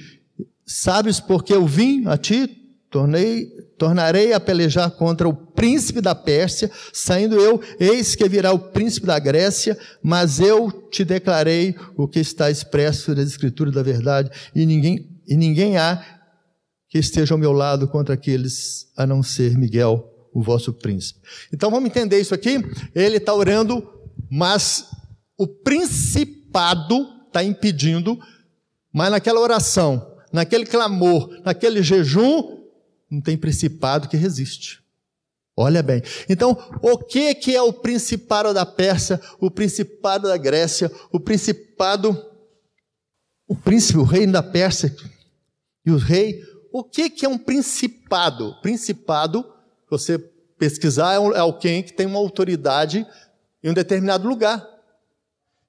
sabes 0.65 1.19
porque 1.19 1.53
eu 1.53 1.67
vim 1.67 2.07
a 2.07 2.17
ti, 2.17 2.47
tornei, 2.89 3.45
tornarei 3.77 4.33
a 4.33 4.39
pelejar 4.39 4.89
contra 4.89 5.29
o 5.29 5.33
príncipe 5.35 6.01
da 6.01 6.15
Pérsia, 6.15 6.71
saindo 6.91 7.35
eu, 7.35 7.61
eis 7.79 8.15
que 8.15 8.27
virá 8.27 8.51
o 8.51 8.57
príncipe 8.57 9.05
da 9.05 9.19
Grécia, 9.19 9.77
mas 10.01 10.39
eu 10.39 10.71
te 10.89 11.05
declarei 11.05 11.75
o 11.95 12.07
que 12.07 12.19
está 12.19 12.49
expresso 12.49 13.13
das 13.13 13.27
escrituras 13.27 13.75
da 13.75 13.83
verdade, 13.83 14.31
e 14.55 14.65
ninguém, 14.65 15.07
e 15.27 15.37
ninguém 15.37 15.77
há 15.77 16.03
que 16.89 16.97
esteja 16.97 17.35
ao 17.35 17.39
meu 17.39 17.51
lado 17.51 17.87
contra 17.87 18.15
aqueles, 18.15 18.87
a 18.97 19.05
não 19.05 19.21
ser 19.21 19.55
Miguel, 19.55 20.11
o 20.33 20.41
vosso 20.41 20.73
príncipe. 20.73 21.19
Então 21.53 21.69
vamos 21.69 21.89
entender 21.89 22.19
isso 22.19 22.33
aqui. 22.33 22.57
Ele 22.93 23.17
está 23.17 23.33
orando, 23.33 23.94
mas 24.29 24.89
o 25.37 25.47
principado 25.47 27.07
está 27.27 27.43
impedindo, 27.43 28.19
mas 28.91 29.11
naquela 29.11 29.39
oração, 29.39 30.15
naquele 30.31 30.65
clamor, 30.65 31.41
naquele 31.43 31.83
jejum, 31.83 32.63
não 33.09 33.21
tem 33.21 33.37
principado 33.37 34.07
que 34.07 34.17
resiste. 34.17 34.83
Olha 35.57 35.81
bem. 35.81 36.01
Então, 36.27 36.57
o 36.81 36.97
que 36.97 37.33
que 37.33 37.55
é 37.55 37.61
o 37.61 37.71
principado 37.71 38.53
da 38.53 38.65
Pérsia, 38.65 39.21
o 39.39 39.49
principado 39.49 40.27
da 40.27 40.35
Grécia, 40.35 40.91
o 41.11 41.19
principado, 41.19 42.25
o 43.47 43.55
príncipe, 43.55 43.99
o 43.99 44.03
reino 44.03 44.33
da 44.33 44.43
Pérsia, 44.43 44.93
E 45.85 45.91
o 45.91 45.97
rei, 45.97 46.41
o 46.73 46.83
que, 46.83 47.09
que 47.09 47.25
é 47.25 47.29
um 47.29 47.37
principado? 47.37 48.59
Principado, 48.61 49.45
você 49.89 50.17
pesquisar, 50.57 51.13
é, 51.13 51.37
é 51.37 51.39
alguém 51.39 51.83
que 51.83 51.93
tem 51.93 52.07
uma 52.07 52.19
autoridade 52.19 53.05
em 53.65 53.71
um 53.71 53.73
determinado 53.73 54.27
lugar. 54.27 54.63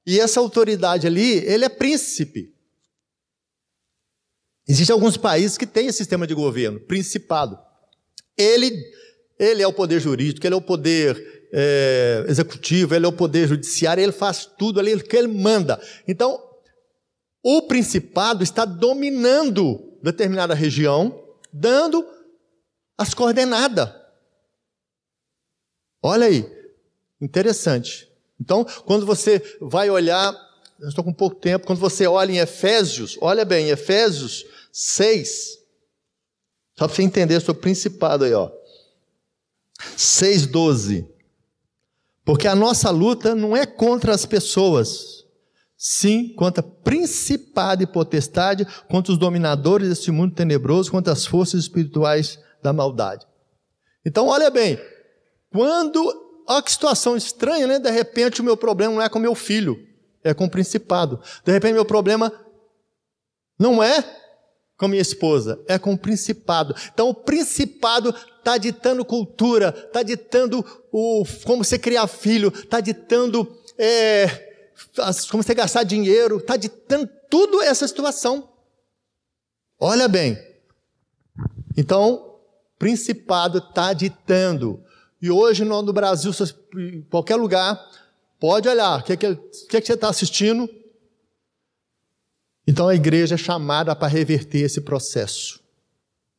E 0.06 0.20
essa 0.20 0.38
autoridade 0.38 1.06
ali, 1.06 1.38
ele 1.46 1.64
é 1.64 1.68
príncipe. 1.70 2.54
Existem 4.68 4.92
alguns 4.92 5.16
países 5.16 5.56
que 5.56 5.66
têm 5.66 5.86
esse 5.86 5.98
sistema 5.98 6.26
de 6.26 6.34
governo, 6.34 6.78
principado. 6.78 7.58
Ele, 8.36 8.70
ele 9.38 9.62
é 9.62 9.66
o 9.66 9.72
poder 9.72 9.98
jurídico, 9.98 10.46
ele 10.46 10.54
é 10.54 10.58
o 10.58 10.62
poder 10.62 11.48
é, 11.52 12.26
executivo, 12.28 12.94
ele 12.94 13.06
é 13.06 13.08
o 13.08 13.12
poder 13.12 13.48
judiciário, 13.48 14.02
ele 14.02 14.12
faz 14.12 14.44
tudo 14.44 14.78
ali 14.78 15.02
que 15.02 15.16
ele 15.16 15.28
manda. 15.28 15.80
Então, 16.06 16.38
o 17.42 17.62
principado 17.62 18.44
está 18.44 18.66
dominando 18.66 19.98
determinada 20.02 20.52
região, 20.52 21.24
dando 21.50 22.06
as 22.98 23.14
coordenadas. 23.14 23.88
Olha 26.02 26.26
aí, 26.26 26.55
interessante. 27.20 28.08
Então, 28.40 28.64
quando 28.84 29.06
você 29.06 29.42
vai 29.60 29.88
olhar, 29.88 30.34
eu 30.78 30.88
estou 30.88 31.02
com 31.02 31.12
pouco 31.12 31.36
tempo, 31.36 31.66
quando 31.66 31.78
você 31.78 32.06
olha 32.06 32.32
em 32.32 32.38
Efésios, 32.38 33.16
olha 33.20 33.44
bem, 33.44 33.70
Efésios 33.70 34.44
6, 34.72 35.58
só 36.78 36.86
para 36.86 36.94
você 36.94 37.02
entender 37.02 37.40
sobre 37.40 37.60
o 37.60 37.62
principado 37.62 38.24
aí, 38.24 38.34
ó. 38.34 38.50
6,12. 39.96 41.06
Porque 42.24 42.46
a 42.46 42.54
nossa 42.54 42.90
luta 42.90 43.34
não 43.34 43.56
é 43.56 43.64
contra 43.64 44.12
as 44.12 44.26
pessoas, 44.26 45.24
sim 45.78 46.34
contra 46.34 46.62
principado 46.62 47.82
e 47.82 47.86
potestade, 47.86 48.66
contra 48.88 49.12
os 49.12 49.18
dominadores 49.18 49.88
desse 49.88 50.10
mundo 50.10 50.34
tenebroso, 50.34 50.90
contra 50.90 51.12
as 51.12 51.24
forças 51.24 51.60
espirituais 51.60 52.38
da 52.62 52.72
maldade. 52.72 53.26
Então, 54.04 54.26
olha 54.26 54.50
bem, 54.50 54.78
quando 55.50 56.25
olha 56.46 56.62
que 56.62 56.72
situação 56.72 57.16
estranha, 57.16 57.66
né? 57.66 57.78
De 57.78 57.90
repente 57.90 58.40
o 58.40 58.44
meu 58.44 58.56
problema 58.56 58.94
não 58.94 59.02
é 59.02 59.08
com 59.08 59.18
meu 59.18 59.34
filho, 59.34 59.86
é 60.22 60.32
com 60.32 60.44
o 60.44 60.50
principado. 60.50 61.20
De 61.44 61.52
repente 61.52 61.74
meu 61.74 61.84
problema 61.84 62.32
não 63.58 63.82
é 63.82 64.04
com 64.76 64.88
minha 64.88 65.02
esposa, 65.02 65.58
é 65.66 65.78
com 65.78 65.94
o 65.94 65.98
principado. 65.98 66.74
Então 66.92 67.08
o 67.08 67.14
principado 67.14 68.14
está 68.38 68.58
ditando 68.58 69.04
cultura, 69.04 69.74
está 69.86 70.02
ditando 70.02 70.64
o, 70.92 71.24
como 71.44 71.64
você 71.64 71.78
criar 71.78 72.06
filho, 72.06 72.52
está 72.54 72.80
ditando 72.80 73.56
é, 73.78 74.26
como 75.30 75.42
você 75.42 75.54
gastar 75.54 75.82
dinheiro, 75.82 76.38
está 76.38 76.56
ditando 76.56 77.08
tudo 77.30 77.62
essa 77.62 77.86
situação. 77.86 78.48
Olha 79.78 80.08
bem. 80.08 80.38
Então, 81.76 82.38
principado 82.78 83.58
está 83.58 83.92
ditando. 83.92 84.82
E 85.20 85.30
hoje 85.30 85.64
no, 85.64 85.92
Brasil, 85.92 86.32
em 86.76 87.02
qualquer 87.02 87.36
lugar, 87.36 87.80
pode 88.38 88.68
olhar, 88.68 89.00
o 89.00 89.02
que, 89.02 89.16
que, 89.16 89.34
que, 89.34 89.80
que 89.80 89.86
você 89.86 89.94
está 89.94 90.08
assistindo? 90.08 90.68
Então 92.66 92.88
a 92.88 92.94
igreja 92.94 93.34
é 93.36 93.38
chamada 93.38 93.94
para 93.96 94.08
reverter 94.08 94.60
esse 94.60 94.80
processo. 94.80 95.60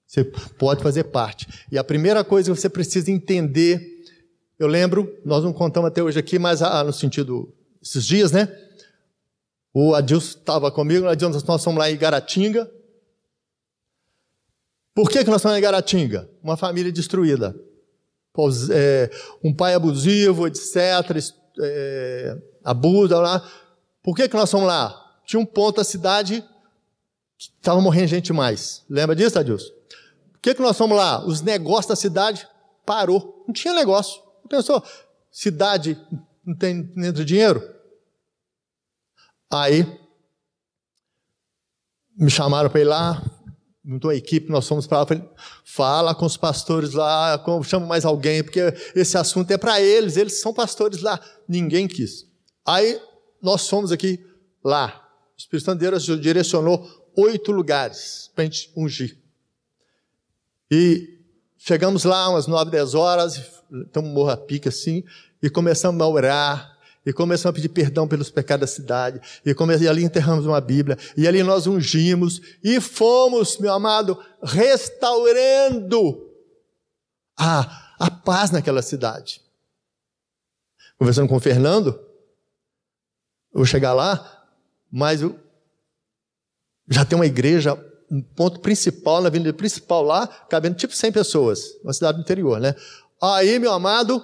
Você 0.05 0.23
pode 0.23 0.83
fazer 0.83 1.05
parte. 1.05 1.47
E 1.71 1.77
a 1.77 1.83
primeira 1.83 2.23
coisa 2.23 2.51
que 2.51 2.59
você 2.59 2.69
precisa 2.69 3.11
entender, 3.11 4.05
eu 4.59 4.67
lembro, 4.67 5.17
nós 5.25 5.43
não 5.43 5.51
contamos 5.51 5.87
até 5.87 6.01
hoje 6.03 6.19
aqui, 6.19 6.37
mas 6.37 6.61
ah, 6.61 6.83
no 6.83 6.93
sentido, 6.93 7.53
esses 7.81 8.05
dias, 8.05 8.31
né? 8.31 8.47
O 9.73 9.93
Adilson 9.93 10.39
estava 10.39 10.71
comigo, 10.71 11.05
nós 11.05 11.63
fomos 11.63 11.79
lá 11.79 11.89
em 11.89 11.97
Garatinga. 11.97 12.69
Por 14.93 15.09
que, 15.09 15.23
que 15.23 15.29
nós 15.29 15.37
estamos 15.37 15.57
em 15.57 15.61
Garatinga? 15.61 16.29
Uma 16.41 16.57
família 16.57 16.91
destruída 16.91 17.55
é, 18.71 19.09
um 19.43 19.53
pai 19.53 19.73
abusivo, 19.73 20.47
etc., 20.47 20.75
é, 21.59 22.37
abusa 22.63 23.19
lá. 23.19 23.47
Por 24.03 24.15
que, 24.15 24.27
que 24.27 24.35
nós 24.35 24.49
fomos 24.49 24.67
lá? 24.67 24.95
Tinha 25.25 25.39
um 25.39 25.45
ponto 25.45 25.77
da 25.77 25.83
cidade 25.83 26.43
que 27.37 27.49
estava 27.49 27.81
morrendo 27.81 28.07
gente 28.07 28.31
mais. 28.31 28.83
Lembra 28.89 29.15
disso, 29.15 29.37
Adilson? 29.37 29.71
Por 30.33 30.41
que, 30.41 30.55
que 30.55 30.61
nós 30.61 30.77
fomos 30.77 30.97
lá? 30.97 31.25
Os 31.25 31.41
negócios 31.41 31.87
da 31.87 31.95
cidade 31.95 32.47
parou. 32.85 33.43
Não 33.47 33.53
tinha 33.53 33.73
negócio. 33.73 34.21
Pensou, 34.49 34.81
cidade 35.31 35.99
não 36.45 36.55
tem 36.55 36.91
nem 36.95 37.11
dinheiro? 37.11 37.61
Aí 39.51 39.85
me 42.17 42.29
chamaram 42.29 42.69
para 42.69 42.81
ir 42.81 42.85
lá, 42.85 43.21
montou 43.87 44.11
a 44.11 44.15
equipe, 44.15 44.51
nós 44.51 44.67
fomos 44.67 44.85
para 44.85 44.99
lá, 44.99 45.05
falei, 45.05 45.23
fala 45.63 46.13
com 46.13 46.25
os 46.25 46.35
pastores 46.35 46.91
lá, 46.91 47.41
chama 47.63 47.85
mais 47.85 48.03
alguém, 48.03 48.43
porque 48.43 48.59
esse 48.93 49.17
assunto 49.17 49.49
é 49.49 49.57
para 49.57 49.79
eles, 49.81 50.17
eles 50.17 50.41
são 50.41 50.53
pastores 50.53 51.01
lá. 51.01 51.17
Ninguém 51.47 51.87
quis. 51.87 52.27
Aí 52.65 52.99
nós 53.41 53.67
fomos 53.69 53.93
aqui 53.93 54.19
lá. 54.61 55.09
O 55.33 55.39
Espírito 55.39 55.65
Santo 55.65 55.79
de 55.79 55.89
Deus 55.89 56.03
direcionou 56.19 56.85
oito 57.15 57.53
lugares 57.53 58.29
para 58.35 58.43
a 58.43 58.45
gente 58.45 58.69
ungir. 58.75 59.17
E 60.69 61.21
chegamos 61.57 62.03
lá 62.03 62.29
umas 62.29 62.45
nove, 62.45 62.69
dez 62.69 62.93
horas, 62.93 63.41
estamos 63.85 64.11
morra 64.11 64.35
pica 64.35 64.67
assim, 64.67 65.01
e 65.41 65.49
começamos 65.49 66.01
a 66.01 66.07
orar, 66.07 66.76
e 67.07 67.13
começamos 67.13 67.51
a 67.51 67.55
pedir 67.55 67.69
perdão 67.69 68.05
pelos 68.05 68.29
pecados 68.29 68.69
da 68.69 68.75
cidade. 68.75 69.21
E, 69.45 69.53
come... 69.53 69.77
e 69.77 69.87
ali 69.87 70.03
enterramos 70.03 70.45
uma 70.45 70.59
Bíblia. 70.59 70.97
E 71.15 71.25
ali 71.25 71.41
nós 71.41 71.65
ungimos. 71.65 72.41
E 72.61 72.81
fomos, 72.81 73.57
meu 73.59 73.71
amado, 73.71 74.21
restaurando 74.43 76.29
a, 77.39 77.95
a 77.97 78.11
paz 78.11 78.51
naquela 78.51 78.81
cidade. 78.81 79.41
Conversando 80.99 81.29
com 81.29 81.37
o 81.37 81.39
Fernando, 81.39 81.97
eu 83.53 83.59
vou 83.59 83.65
chegar 83.65 83.93
lá, 83.93 84.45
mas 84.91 85.21
eu, 85.21 85.39
já 86.89 87.05
tem 87.05 87.17
uma 87.17 87.25
igreja, 87.25 87.73
um 88.11 88.21
ponto 88.21 88.59
principal, 88.59 89.21
na 89.21 89.29
avenida 89.29 89.53
principal 89.53 90.03
lá, 90.03 90.27
cabendo 90.27 90.75
tipo 90.75 90.93
100 90.93 91.13
pessoas, 91.13 91.71
uma 91.81 91.93
cidade 91.93 92.17
do 92.17 92.21
interior, 92.23 92.59
né? 92.59 92.75
Aí, 93.21 93.57
meu 93.59 93.71
amado, 93.71 94.21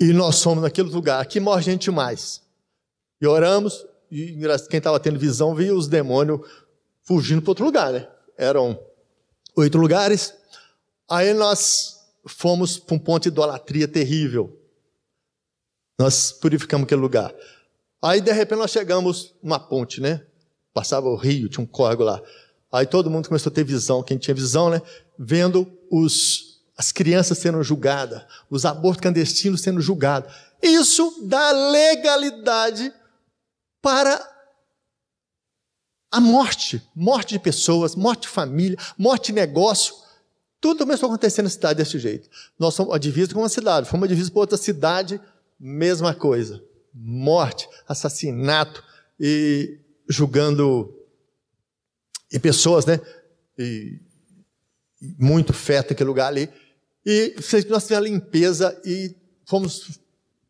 e 0.00 0.12
nós 0.12 0.36
somos 0.36 0.62
naquele 0.62 0.88
lugar. 0.88 1.20
Aqui 1.20 1.40
morre 1.40 1.62
gente 1.62 1.90
mais. 1.90 2.42
E 3.20 3.26
oramos, 3.26 3.84
e 4.10 4.38
quem 4.70 4.78
estava 4.78 5.00
tendo 5.00 5.18
visão 5.18 5.54
viu 5.54 5.76
os 5.76 5.88
demônios 5.88 6.40
fugindo 7.02 7.42
para 7.42 7.50
outro 7.50 7.64
lugar, 7.64 7.92
né? 7.92 8.08
Eram 8.36 8.78
oito 9.56 9.76
lugares. 9.76 10.34
Aí 11.10 11.34
nós 11.34 11.98
fomos 12.26 12.78
para 12.78 12.94
um 12.94 12.98
ponto 12.98 13.24
de 13.24 13.28
idolatria 13.28 13.88
terrível. 13.88 14.56
Nós 15.98 16.30
purificamos 16.30 16.84
aquele 16.84 17.00
lugar. 17.00 17.34
Aí, 18.00 18.20
de 18.20 18.30
repente, 18.30 18.58
nós 18.58 18.70
chegamos 18.70 19.34
numa 19.42 19.58
ponte, 19.58 20.00
né? 20.00 20.24
Passava 20.72 21.08
o 21.08 21.16
rio, 21.16 21.48
tinha 21.48 21.64
um 21.64 21.66
córrego 21.66 22.04
lá. 22.04 22.22
Aí 22.70 22.86
todo 22.86 23.10
mundo 23.10 23.26
começou 23.26 23.50
a 23.50 23.54
ter 23.54 23.64
visão, 23.64 24.02
quem 24.02 24.16
tinha 24.18 24.34
visão, 24.34 24.70
né? 24.70 24.80
Vendo 25.18 25.66
os 25.90 26.57
as 26.78 26.92
crianças 26.92 27.38
sendo 27.38 27.60
julgadas, 27.64 28.22
os 28.48 28.64
abortos 28.64 29.02
clandestinos 29.02 29.60
sendo 29.60 29.80
julgados. 29.80 30.32
Isso 30.62 31.24
dá 31.24 31.50
legalidade 31.50 32.92
para 33.82 34.38
a 36.10 36.20
morte, 36.20 36.80
morte 36.94 37.30
de 37.30 37.40
pessoas, 37.40 37.96
morte 37.96 38.22
de 38.22 38.28
família, 38.28 38.78
morte 38.96 39.26
de 39.26 39.32
negócio. 39.32 39.92
Tudo 40.60 40.78
começou 40.78 41.08
a 41.08 41.12
acontecer 41.12 41.42
na 41.42 41.50
cidade 41.50 41.78
desse 41.78 41.98
jeito. 41.98 42.30
Nós 42.56 42.74
somos 42.74 42.94
a 42.94 43.34
com 43.34 43.40
uma 43.40 43.48
cidade, 43.48 43.88
fomos 43.88 44.04
a 44.04 44.08
divisa 44.08 44.30
para 44.30 44.40
outra 44.40 44.56
cidade, 44.56 45.20
mesma 45.58 46.14
coisa. 46.14 46.62
Morte, 46.94 47.68
assassinato 47.88 48.82
e 49.18 49.80
julgando 50.08 50.94
e 52.30 52.38
pessoas, 52.38 52.86
né? 52.86 53.00
E 53.58 54.00
muito 55.18 55.52
fé 55.52 55.78
naquele 55.78 56.08
lugar 56.08 56.28
ali. 56.28 56.48
E 57.04 57.34
nós 57.36 57.46
fizemos 57.46 57.92
a 57.92 58.00
limpeza 58.00 58.80
e 58.84 59.14
fomos. 59.46 59.98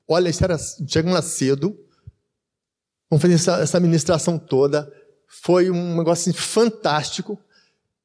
Olha, 0.06 0.28
isso 0.28 0.42
era, 0.42 0.58
chegamos 0.58 1.14
lá 1.14 1.22
cedo, 1.22 1.78
vamos 3.10 3.22
fazer 3.22 3.34
essa, 3.34 3.60
essa 3.60 3.76
administração 3.76 4.38
toda. 4.38 4.92
Foi 5.26 5.70
um 5.70 5.96
negócio 5.96 6.30
assim, 6.30 6.38
fantástico. 6.38 7.38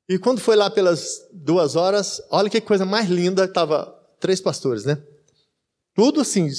E 0.08 0.19
quando 0.19 0.41
foi 0.41 0.56
lá 0.56 0.69
pelas 0.69 1.25
duas 1.32 1.75
horas, 1.75 2.21
olha 2.29 2.49
que 2.49 2.60
coisa 2.60 2.86
mais 2.86 3.10
linda, 3.10 3.45
estava 3.45 3.86
três 4.19 4.41
pastores, 4.41 4.84
né? 4.84 5.01
Tudo 5.95 6.21
assim, 6.21 6.49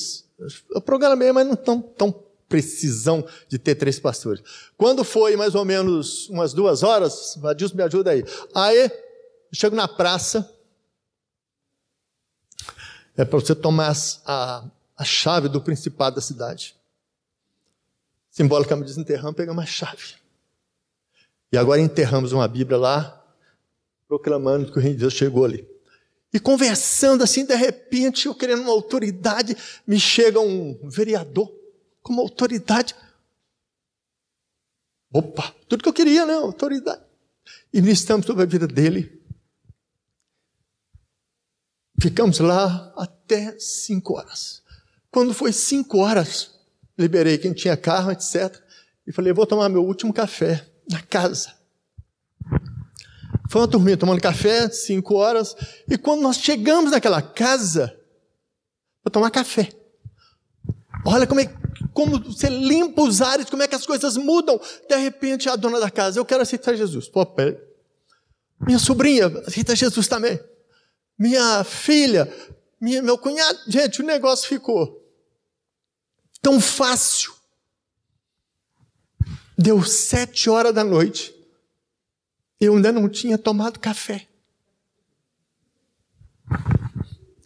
eu 0.75 0.81
programei, 0.81 1.31
mas 1.33 1.47
não 1.47 1.57
tão, 1.57 1.81
tão 1.81 2.25
precisão 2.49 3.27
de 3.49 3.59
ter 3.59 3.75
três 3.75 3.99
pastores. 3.99 4.43
Quando 4.77 5.03
foi 5.05 5.37
mais 5.37 5.55
ou 5.55 5.65
menos 5.65 6.29
umas 6.29 6.53
duas 6.53 6.83
horas, 6.83 7.37
Adilson 7.45 7.77
me 7.77 7.83
ajuda 7.83 8.13
aí. 8.13 8.25
Aí, 8.55 8.91
chego 9.53 9.75
na 9.75 9.89
praça, 9.89 10.49
é 13.17 13.25
para 13.25 13.39
você 13.39 13.55
tomar 13.55 13.95
a, 14.27 14.65
a 14.97 15.05
chave 15.05 15.49
do 15.49 15.61
principado 15.61 16.17
da 16.17 16.23
cidade. 16.23 16.77
Simbolicamente 18.31 18.89
desenterramos, 18.89 19.37
pegamos 19.37 19.63
a 19.63 19.67
chave. 19.67 20.15
E 21.53 21.57
agora 21.57 21.81
enterramos 21.81 22.33
uma 22.33 22.49
Bíblia 22.49 22.77
lá, 22.77 23.25
proclamando 24.09 24.73
que 24.73 24.79
o 24.79 24.81
reino 24.83 24.97
de 24.97 25.01
Deus 25.03 25.15
chegou 25.15 25.45
ali. 25.45 25.69
E 26.33 26.41
conversando 26.41 27.23
assim, 27.23 27.47
de 27.47 27.55
repente, 27.55 28.27
eu 28.27 28.35
querendo 28.35 28.63
uma 28.63 28.73
autoridade, 28.73 29.57
me 29.87 30.01
chega 30.01 30.41
um 30.41 30.77
vereador 30.83 31.49
com 32.03 32.13
uma 32.13 32.23
autoridade. 32.23 32.97
Opa, 35.13 35.55
tudo 35.69 35.85
que 35.85 35.89
eu 35.89 35.93
queria, 35.93 36.27
né? 36.27 36.35
Autoridade. 36.35 37.03
E 37.73 37.81
ministramos 37.81 38.27
sobre 38.27 38.43
a 38.43 38.47
vida 38.47 38.67
dele. 38.67 39.23
Ficamos 42.01 42.39
lá 42.41 42.93
até 42.97 43.57
cinco 43.59 44.15
horas. 44.15 44.63
Quando 45.11 45.33
foi 45.33 45.53
cinco 45.53 45.99
horas, 45.99 46.51
liberei 46.99 47.39
quem 47.39 47.53
tinha 47.53 47.77
carro, 47.77 48.11
etc. 48.11 48.61
E 49.07 49.13
falei, 49.13 49.33
vou 49.33 49.47
tomar 49.47 49.69
meu 49.69 49.85
último 49.85 50.13
café 50.13 50.67
na 50.91 51.01
casa. 51.01 51.53
Foi 53.49 53.61
uma 53.61 53.69
turminha 53.69 53.97
tomando 53.97 54.21
café, 54.21 54.69
cinco 54.71 55.15
horas, 55.15 55.55
e 55.89 55.97
quando 55.97 56.23
nós 56.23 56.39
chegamos 56.39 56.91
naquela 56.91 57.23
casa, 57.23 57.97
para 59.03 59.13
tomar 59.13 59.31
café. 59.31 59.69
Olha 61.05 61.27
como 61.27 61.41
é 61.41 61.47
como 61.93 62.19
você 62.19 62.49
limpa 62.49 63.03
os 63.03 63.23
ares, 63.23 63.49
como 63.49 63.63
é 63.63 63.69
que 63.69 63.75
as 63.75 63.87
coisas 63.87 64.17
mudam. 64.17 64.61
De 64.89 64.97
repente, 64.97 65.49
a 65.49 65.55
dona 65.55 65.79
da 65.79 65.91
casa, 65.91 66.19
eu 66.19 66.25
quero 66.25 66.43
aceitar 66.43 66.75
Jesus. 66.75 67.09
Pô, 67.09 67.25
peraí. 67.25 67.57
Minha 68.61 68.79
sobrinha, 68.79 69.27
aceita 69.47 69.77
Jesus 69.77 70.09
também. 70.09 70.41
Minha 71.19 71.63
filha, 71.65 72.33
minha, 72.81 73.03
meu 73.03 73.17
cunhado. 73.17 73.59
Gente, 73.67 74.03
o 74.03 74.05
negócio 74.05 74.49
ficou 74.49 75.03
tão 76.43 76.61
fácil. 76.61 77.33
Deu 79.57 79.83
sete 79.83 80.51
horas 80.51 80.75
da 80.75 80.85
noite. 80.85 81.35
Eu 82.61 82.75
ainda 82.77 82.93
não 82.93 83.09
tinha 83.09 83.39
tomado 83.39 83.79
café. 83.79 84.29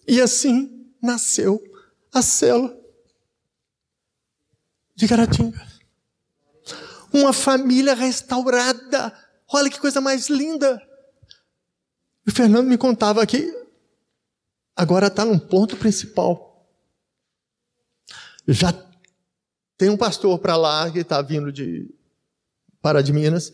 E 0.06 0.20
assim 0.20 0.92
nasceu 1.02 1.62
a 2.12 2.22
célula 2.22 2.76
de 4.94 5.06
Caratinga. 5.06 5.66
Uma 7.12 7.32
família 7.32 7.94
restaurada. 7.94 9.16
Olha 9.46 9.70
que 9.70 9.78
coisa 9.78 10.00
mais 10.00 10.28
linda. 10.28 10.82
O 12.26 12.32
Fernando 12.32 12.66
me 12.66 12.76
contava 12.76 13.24
que 13.26 13.57
agora 14.78 15.08
está 15.08 15.24
num 15.24 15.40
ponto 15.40 15.76
principal. 15.76 16.64
Já 18.46 18.72
tem 19.76 19.90
um 19.90 19.96
pastor 19.96 20.38
para 20.38 20.56
lá 20.56 20.88
que 20.88 21.00
está 21.00 21.20
vindo 21.20 21.52
de 21.52 21.92
para 22.80 23.02
de 23.02 23.12
Minas. 23.12 23.52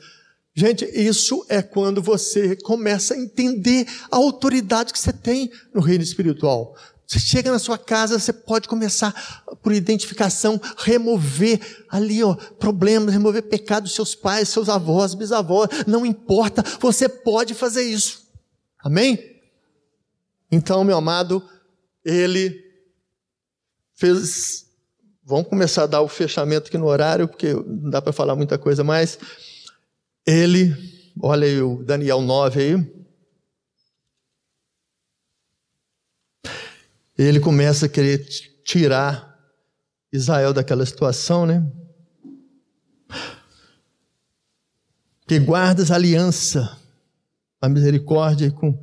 Gente, 0.55 0.85
isso 0.85 1.45
é 1.49 1.63
quando 1.63 2.03
você 2.03 2.55
começa 2.57 3.15
a 3.15 3.19
entender 3.19 3.87
a 4.11 4.17
autoridade 4.17 4.93
que 4.93 4.99
você 4.99 5.13
tem 5.13 5.51
no 5.75 5.81
reino 5.81 6.05
espiritual. 6.05 6.77
Você 7.07 7.19
chega 7.19 7.51
na 7.51 7.59
sua 7.59 7.79
casa, 7.79 8.19
você 8.19 8.33
pode 8.33 8.69
começar 8.69 9.45
por 9.63 9.73
identificação, 9.73 10.61
remover 10.79 11.61
ali, 11.89 12.23
ó, 12.23 12.35
problemas, 12.35 13.13
remover 13.13 13.43
pecados 13.43 13.91
dos 13.91 13.97
seus 13.97 14.15
pais, 14.15 14.49
seus 14.49 14.69
avós, 14.69 15.15
bisavós, 15.15 15.69
não 15.87 16.07
importa, 16.07 16.63
você 16.81 17.09
pode 17.09 17.55
fazer 17.55 17.83
isso. 17.83 18.27
Amém? 18.79 19.34
Então, 20.55 20.85
meu 20.85 20.97
amado, 20.97 21.43
ele 22.05 22.65
fez. 23.97 24.65
Vamos 25.25 25.49
começar 25.49 25.83
a 25.83 25.87
dar 25.87 26.01
o 26.01 26.09
fechamento 26.09 26.69
aqui 26.69 26.79
no 26.79 26.87
horário, 26.87 27.27
porque 27.27 27.53
não 27.53 27.91
dá 27.91 28.01
para 28.01 28.13
falar 28.13 28.37
muita 28.37 28.57
coisa 28.57 28.85
mais. 28.85 29.19
Ele, 30.25 30.73
olha 31.21 31.45
aí 31.45 31.61
o 31.61 31.83
Daniel 31.83 32.21
9 32.21 32.61
aí. 32.61 32.95
ele 37.17 37.39
começa 37.39 37.87
a 37.87 37.89
querer 37.89 38.27
tirar 38.65 39.39
Israel 40.13 40.53
daquela 40.53 40.85
situação, 40.85 41.47
né? 41.47 41.65
Que 45.27 45.39
guardas 45.39 45.93
a 45.93 45.95
aliança, 45.95 46.77
a 47.61 47.69
misericórdia 47.69 48.51
com, 48.51 48.77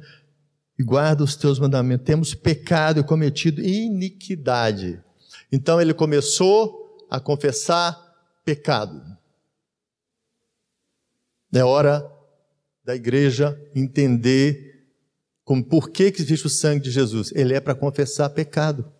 e 0.81 0.83
guarda 0.83 1.23
os 1.23 1.35
teus 1.35 1.59
mandamentos. 1.59 2.05
Temos 2.05 2.33
pecado 2.33 2.99
e 2.99 3.03
cometido 3.03 3.61
iniquidade. 3.61 4.99
Então 5.51 5.79
ele 5.79 5.93
começou 5.93 7.05
a 7.07 7.19
confessar 7.19 7.95
pecado. 8.43 8.99
É 11.53 11.63
hora 11.63 12.11
da 12.83 12.95
igreja 12.95 13.55
entender 13.75 14.87
como, 15.43 15.63
por 15.63 15.91
que, 15.91 16.11
que 16.11 16.21
existe 16.23 16.47
o 16.47 16.49
sangue 16.49 16.85
de 16.85 16.91
Jesus? 16.91 17.31
Ele 17.35 17.53
é 17.53 17.59
para 17.59 17.75
confessar 17.75 18.29
pecado. 18.31 18.91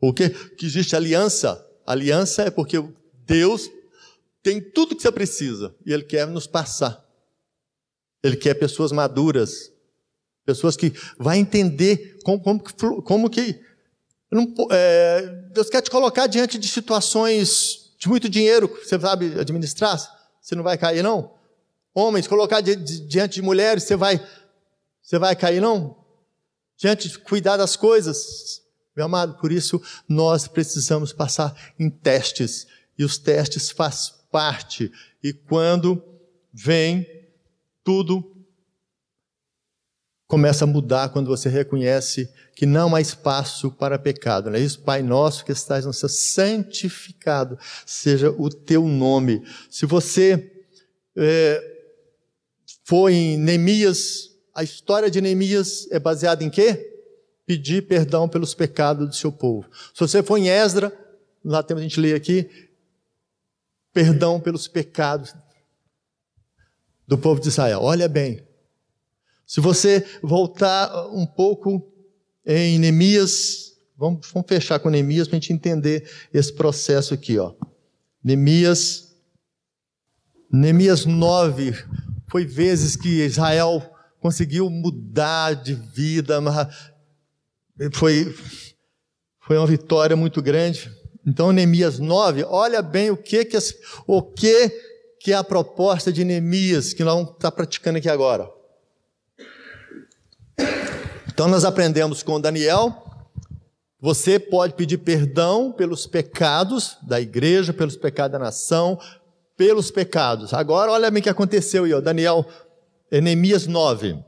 Por 0.00 0.14
que, 0.14 0.30
que 0.30 0.66
existe 0.66 0.96
aliança? 0.96 1.64
Aliança 1.86 2.42
é 2.42 2.50
porque 2.50 2.82
Deus 3.24 3.70
tem 4.42 4.60
tudo 4.60 4.96
que 4.96 5.02
você 5.02 5.12
precisa 5.12 5.72
e 5.86 5.92
Ele 5.92 6.02
quer 6.02 6.26
nos 6.26 6.48
passar. 6.48 7.04
Ele 8.20 8.36
quer 8.36 8.54
pessoas 8.54 8.90
maduras, 8.90 9.73
pessoas 10.44 10.76
que 10.76 10.92
vão 11.18 11.34
entender 11.34 12.18
como, 12.24 12.40
como, 12.40 13.02
como 13.02 13.30
que. 13.30 13.60
Não, 14.30 14.52
é, 14.70 15.22
Deus 15.52 15.70
quer 15.70 15.82
te 15.82 15.90
colocar 15.90 16.26
diante 16.26 16.58
de 16.58 16.68
situações 16.68 17.94
de 17.98 18.08
muito 18.08 18.28
dinheiro, 18.28 18.68
você 18.82 18.98
sabe 18.98 19.38
administrar, 19.38 19.98
você 20.40 20.54
não 20.54 20.62
vai 20.62 20.76
cair, 20.76 21.02
não. 21.02 21.32
Homens, 21.94 22.26
colocar 22.26 22.60
diante 22.60 23.34
de 23.34 23.42
mulheres, 23.42 23.84
você 23.84 23.96
vai 23.96 24.20
você 25.04 25.18
vai 25.18 25.36
cair, 25.36 25.60
não? 25.60 25.96
Diante 26.78 27.10
de 27.10 27.18
cuidar 27.18 27.58
das 27.58 27.76
coisas. 27.76 28.62
Meu 28.96 29.04
amado, 29.04 29.34
por 29.34 29.52
isso 29.52 29.80
nós 30.08 30.48
precisamos 30.48 31.12
passar 31.12 31.54
em 31.78 31.90
testes. 31.90 32.66
E 32.98 33.04
os 33.04 33.18
testes 33.18 33.70
faz 33.70 34.14
parte. 34.32 34.90
E 35.22 35.32
quando 35.32 36.02
vem, 36.52 37.06
tudo 37.84 38.33
começa 40.34 40.64
a 40.64 40.66
mudar 40.66 41.10
quando 41.10 41.28
você 41.28 41.48
reconhece 41.48 42.28
que 42.56 42.66
não 42.66 42.92
há 42.92 43.00
espaço 43.00 43.70
para 43.70 43.96
pecado. 43.96 44.50
Não 44.50 44.56
é 44.56 44.60
isso? 44.60 44.80
Pai 44.80 45.00
nosso 45.00 45.44
que 45.44 45.52
estás 45.52 45.86
no 45.86 45.92
céu, 45.92 46.08
santificado 46.08 47.56
seja 47.86 48.32
o 48.32 48.50
teu 48.50 48.88
nome. 48.88 49.44
Se 49.70 49.86
você 49.86 50.50
é, 51.16 51.62
for 52.82 53.10
em 53.10 53.38
Neemias 53.38 54.34
a 54.52 54.64
história 54.64 55.08
de 55.08 55.20
Neemias 55.20 55.86
é 55.92 56.00
baseada 56.00 56.42
em 56.42 56.50
quê? 56.50 56.84
Pedir 57.46 57.86
perdão 57.86 58.28
pelos 58.28 58.54
pecados 58.54 59.08
do 59.08 59.14
seu 59.14 59.30
povo. 59.30 59.70
Se 59.94 60.00
você 60.00 60.20
for 60.20 60.36
em 60.36 60.48
Esdra, 60.48 60.92
lá 61.44 61.62
temos 61.62 61.80
a 61.80 61.84
gente 61.84 62.00
lê 62.00 62.12
aqui, 62.12 62.50
perdão 63.92 64.40
pelos 64.40 64.66
pecados 64.66 65.32
do 67.06 67.16
povo 67.16 67.40
de 67.40 67.46
Israel. 67.46 67.82
Olha 67.82 68.08
bem. 68.08 68.43
Se 69.46 69.60
você 69.60 70.04
voltar 70.22 71.08
um 71.08 71.26
pouco 71.26 71.86
em 72.46 72.78
Neemias, 72.78 73.72
vamos, 73.96 74.26
vamos 74.32 74.48
fechar 74.48 74.78
com 74.78 74.90
Neemias 74.90 75.28
para 75.28 75.36
a 75.36 75.40
gente 75.40 75.52
entender 75.52 76.08
esse 76.32 76.52
processo 76.52 77.14
aqui, 77.14 77.38
ó. 77.38 77.52
Neemias, 78.22 79.14
Neemias 80.50 81.04
9, 81.04 81.74
foi 82.26 82.46
vezes 82.46 82.96
que 82.96 83.24
Israel 83.24 83.82
conseguiu 84.18 84.70
mudar 84.70 85.54
de 85.54 85.74
vida, 85.74 86.40
foi, 87.92 88.34
foi 89.40 89.58
uma 89.58 89.66
vitória 89.66 90.16
muito 90.16 90.40
grande. 90.40 90.90
Então, 91.26 91.52
Neemias 91.52 91.98
9, 91.98 92.44
olha 92.44 92.80
bem 92.80 93.10
o 93.10 93.16
que 93.16 93.44
que, 93.44 93.58
o 94.06 94.22
que, 94.22 94.70
que 95.20 95.32
é 95.32 95.34
a 95.34 95.44
proposta 95.44 96.10
de 96.10 96.24
Neemias, 96.24 96.94
que 96.94 97.04
nós 97.04 97.14
vamos 97.14 97.32
estar 97.32 97.50
praticando 97.52 97.98
aqui 97.98 98.08
agora. 98.08 98.53
Então, 101.26 101.48
nós 101.48 101.64
aprendemos 101.64 102.22
com 102.22 102.40
Daniel, 102.40 103.04
você 104.00 104.38
pode 104.38 104.74
pedir 104.74 104.98
perdão 104.98 105.72
pelos 105.72 106.06
pecados 106.06 106.96
da 107.02 107.20
igreja, 107.20 107.72
pelos 107.72 107.96
pecados 107.96 108.32
da 108.32 108.38
nação, 108.38 108.98
pelos 109.56 109.90
pecados. 109.90 110.52
Agora, 110.52 110.92
olha 110.92 111.10
bem 111.10 111.20
o 111.20 111.22
que 111.22 111.28
aconteceu 111.30 111.84
aí, 111.84 111.94
ó. 111.94 112.00
Daniel 112.00 112.46
Neemias 113.10 113.66
9. 113.66 114.22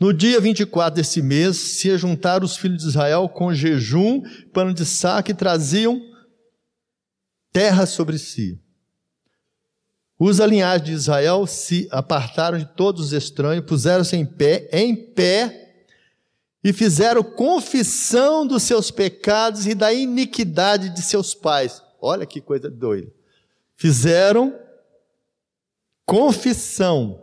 No 0.00 0.12
dia 0.12 0.40
24 0.40 0.96
desse 0.96 1.22
mês, 1.22 1.56
se 1.56 1.96
juntaram 1.96 2.44
os 2.44 2.56
filhos 2.56 2.82
de 2.82 2.88
Israel 2.88 3.28
com 3.28 3.54
jejum, 3.54 4.22
pano 4.52 4.74
de 4.74 4.84
saco 4.84 5.30
e 5.30 5.34
traziam 5.34 6.00
terra 7.52 7.86
sobre 7.86 8.18
si. 8.18 8.60
Os 10.18 10.40
alinhados 10.40 10.86
de 10.86 10.92
Israel 10.92 11.46
se 11.46 11.88
apartaram 11.90 12.58
de 12.58 12.66
todos 12.66 13.06
os 13.06 13.12
estranhos, 13.12 13.64
puseram-se 13.64 14.16
em 14.16 14.24
pé, 14.24 14.68
em 14.72 14.94
pé, 14.94 15.84
e 16.62 16.72
fizeram 16.72 17.22
confissão 17.22 18.46
dos 18.46 18.62
seus 18.62 18.90
pecados 18.90 19.66
e 19.66 19.74
da 19.74 19.92
iniquidade 19.92 20.88
de 20.90 21.02
seus 21.02 21.34
pais. 21.34 21.82
Olha 22.00 22.24
que 22.24 22.40
coisa 22.40 22.70
doida. 22.70 23.12
Fizeram 23.76 24.58
confissão 26.06 27.22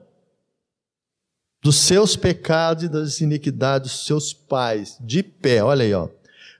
dos 1.61 1.77
seus 1.77 2.15
pecados 2.15 2.83
e 2.83 2.89
das 2.89 3.21
iniquidades 3.21 3.91
dos 3.91 4.05
seus 4.05 4.33
pais, 4.33 4.97
de 4.99 5.21
pé, 5.21 5.63
olha 5.63 5.83
aí, 5.83 5.93
ó. 5.93 6.09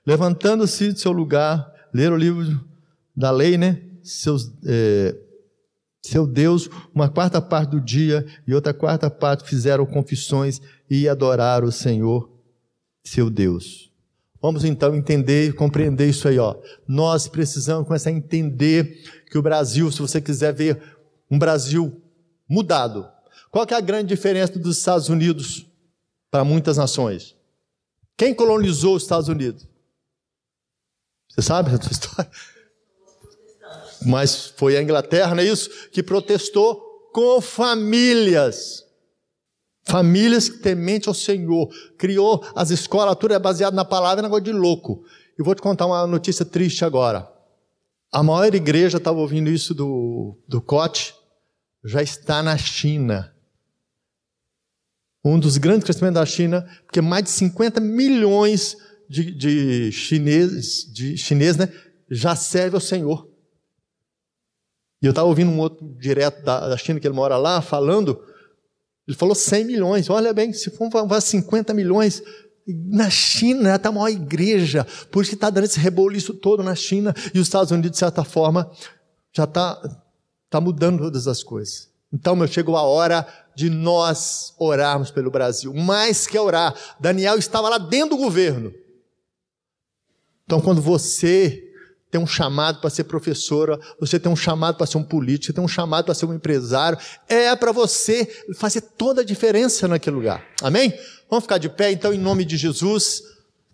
Levantando-se 0.06 0.94
de 0.94 1.00
seu 1.00 1.12
lugar, 1.12 1.72
ler 1.94 2.12
o 2.12 2.18
livro 2.18 2.64
da 3.16 3.32
lei, 3.32 3.58
né? 3.58 3.82
Seus, 4.04 4.52
é, 4.66 5.16
seu 6.02 6.26
Deus, 6.26 6.68
uma 6.94 7.10
quarta 7.10 7.40
parte 7.40 7.72
do 7.72 7.80
dia 7.80 8.26
e 8.48 8.54
outra 8.54 8.74
quarta 8.74 9.10
parte 9.10 9.48
fizeram 9.48 9.86
confissões 9.86 10.60
e 10.90 11.08
adoraram 11.08 11.68
o 11.68 11.72
Senhor, 11.72 12.30
seu 13.04 13.30
Deus. 13.30 13.92
Vamos 14.42 14.66
então 14.66 14.96
entender 14.96 15.50
e 15.50 15.54
compreender 15.54 16.10
isso 16.10 16.28
aí, 16.28 16.40
ó. 16.40 16.56
Nós 16.88 17.28
precisamos 17.28 17.88
começar 17.88 18.10
a 18.10 18.14
entender 18.14 19.04
que 19.30 19.38
o 19.38 19.42
Brasil, 19.42 19.92
se 19.92 20.00
você 20.00 20.20
quiser 20.20 20.52
ver 20.52 20.82
um 21.30 21.38
Brasil 21.38 22.02
mudado, 22.50 23.08
qual 23.52 23.68
que 23.68 23.74
é 23.76 23.78
a 23.78 23.82
grande 23.82 24.08
diferença 24.08 24.58
dos 24.58 24.80
Estados 24.80 25.10
Unidos 25.10 25.68
para 26.32 26.44
muitas 26.44 26.78
nações? 26.78 27.36
Quem 28.18 28.34
colonizou 28.34 28.96
os 28.96 29.04
Estados 29.04 29.30
Unidos? 29.30 29.68
Você 31.30 31.44
sabe 31.44 31.72
essa 31.74 31.92
história? 31.92 32.32
Mas 34.06 34.48
foi 34.58 34.78
a 34.78 34.82
Inglaterra, 34.82 35.36
não 35.36 35.44
é 35.44 35.46
isso? 35.46 35.70
Que 35.92 36.02
protestou 36.02 37.10
com 37.14 37.40
famílias. 37.42 38.84
Famílias 39.84 40.50
temente 40.50 41.08
ao 41.08 41.14
Senhor. 41.14 41.70
Criou 41.98 42.44
as 42.56 42.70
escolas, 42.70 43.16
tudo 43.16 43.34
é 43.34 43.40
baseado 43.40 43.74
na 43.74 43.86
palavra, 43.86 44.22
é 44.22 44.24
negócio 44.24 44.44
de 44.44 44.52
louco. 44.52 45.04
E 45.38 45.44
vou 45.44 45.56
te 45.56 45.62
contar 45.62 45.86
uma 45.86 46.06
notícia 46.08 46.46
triste 46.46 46.86
agora. 46.86 47.30
A 48.12 48.22
maior 48.22 48.54
igreja, 48.54 48.98
estava 48.98 49.20
ouvindo 49.20 49.50
isso 49.50 49.74
do, 49.74 50.38
do 50.48 50.62
Cote, 50.62 51.16
já 51.84 52.02
está 52.02 52.44
na 52.44 52.58
China 52.58 53.34
um 55.24 55.40
dos 55.40 55.58
grandes 55.58 55.84
crescimentos 55.84 56.20
da 56.20 56.26
China, 56.26 56.68
porque 56.86 57.02
mais 57.02 57.24
de 57.24 57.30
50 57.30 57.80
milhões 57.80 58.76
de, 59.08 59.32
de 59.32 59.92
chineses, 59.92 60.92
de 60.92 61.16
chineses 61.16 61.58
né, 61.58 61.72
já 62.10 62.36
servem 62.36 62.76
ao 62.76 62.82
Senhor. 62.82 63.30
E 65.02 65.06
eu 65.06 65.10
estava 65.10 65.28
ouvindo 65.28 65.52
um 65.52 65.60
outro 65.60 65.88
direto 65.98 66.44
da, 66.44 66.70
da, 66.70 66.78
China, 66.78 67.00
que 67.00 67.08
ele 67.08 67.16
mora 67.16 67.36
lá, 67.38 67.62
falando, 67.62 68.22
ele 69.08 69.18
falou 69.18 69.34
100 69.34 69.66
milhões. 69.66 70.10
Olha 70.10 70.32
bem, 70.34 70.54
se 70.54 70.70
for 70.70 70.90
50 71.20 71.74
milhões, 71.74 72.22
na 72.68 73.10
China 73.10 73.76
está 73.76 73.90
a 73.90 73.92
maior 73.92 74.10
igreja, 74.10 74.86
por 75.12 75.22
isso 75.22 75.32
que 75.32 75.36
está 75.36 75.50
dando 75.50 75.64
esse 75.64 75.80
reboliço 75.80 76.36
todo 76.36 76.62
na 76.62 76.76
China, 76.76 77.16
e 77.34 77.40
os 77.40 77.48
Estados 77.48 77.72
Unidos, 77.72 77.92
de 77.92 77.98
certa 77.98 78.24
forma, 78.24 78.72
já 79.34 79.46
está 79.46 79.82
tá 80.50 80.62
mudando 80.62 81.00
todas 81.00 81.28
as 81.28 81.42
coisas. 81.42 81.90
Então, 82.14 82.36
meu, 82.36 82.48
chegou 82.48 82.76
a 82.76 82.84
hora 82.84 83.26
de 83.56 83.70
nós 83.70 84.54
orarmos 84.60 85.10
pelo 85.10 85.32
Brasil. 85.32 85.74
Mais 85.74 86.28
que 86.28 86.38
orar, 86.38 86.76
Daniel 87.00 87.38
estava 87.38 87.70
lá 87.70 87.78
dentro 87.78 88.18
do 88.18 88.24
governo. 88.24 88.74
Então, 90.46 90.60
quando 90.60 90.82
você 90.82 91.71
tem 92.12 92.20
um 92.20 92.28
chamado 92.28 92.82
para 92.82 92.90
ser 92.90 93.06
professora, 93.06 93.80
você 93.98 94.20
tem 94.20 94.30
um 94.30 94.36
chamado 94.36 94.76
para 94.76 94.86
ser 94.86 94.98
um 94.98 95.04
político, 95.04 95.46
você 95.46 95.54
tem 95.54 95.64
um 95.64 95.68
chamado 95.68 96.06
para 96.06 96.14
ser 96.14 96.26
um 96.26 96.34
empresário, 96.34 97.00
é 97.28 97.56
para 97.56 97.72
você 97.72 98.30
fazer 98.56 98.82
toda 98.82 99.22
a 99.22 99.26
diferença 99.26 99.88
naquele 99.88 100.18
lugar. 100.18 100.44
Amém? 100.62 100.94
Vamos 101.30 101.46
ficar 101.46 101.58
de 101.58 101.70
pé, 101.70 101.90
então, 101.90 102.14
em 102.14 102.18
nome 102.18 102.44
de 102.44 102.58
Jesus. 102.58 103.24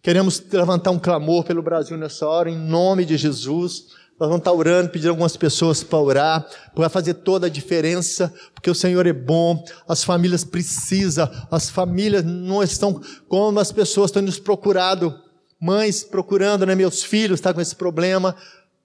Queremos 0.03 0.41
levantar 0.51 0.91
um 0.91 0.99
clamor 0.99 1.43
pelo 1.43 1.63
Brasil 1.63 1.97
nessa 1.97 2.27
hora, 2.27 2.49
em 2.49 2.57
nome 2.57 3.03
de 3.03 3.17
Jesus. 3.17 3.88
Nós 4.19 4.29
vamos 4.29 4.39
estar 4.41 4.53
orando, 4.53 4.89
pedindo 4.89 5.09
algumas 5.09 5.35
pessoas 5.35 5.83
para 5.83 5.99
orar, 5.99 6.47
para 6.75 6.89
fazer 6.89 7.15
toda 7.15 7.47
a 7.47 7.49
diferença, 7.49 8.31
porque 8.53 8.69
o 8.69 8.75
Senhor 8.75 9.05
é 9.07 9.13
bom, 9.13 9.63
as 9.88 10.03
famílias 10.03 10.43
precisam, 10.43 11.29
as 11.51 11.69
famílias 11.69 12.23
não 12.23 12.61
estão 12.61 13.01
como 13.27 13.59
as 13.59 13.71
pessoas 13.71 14.09
estão 14.09 14.21
nos 14.21 14.39
procurando, 14.39 15.13
mães 15.60 16.03
procurando, 16.03 16.66
né, 16.66 16.76
meus 16.76 17.03
filhos 17.03 17.39
estão 17.39 17.51
tá 17.51 17.55
com 17.55 17.62
esse 17.62 17.76
problema, 17.76 18.36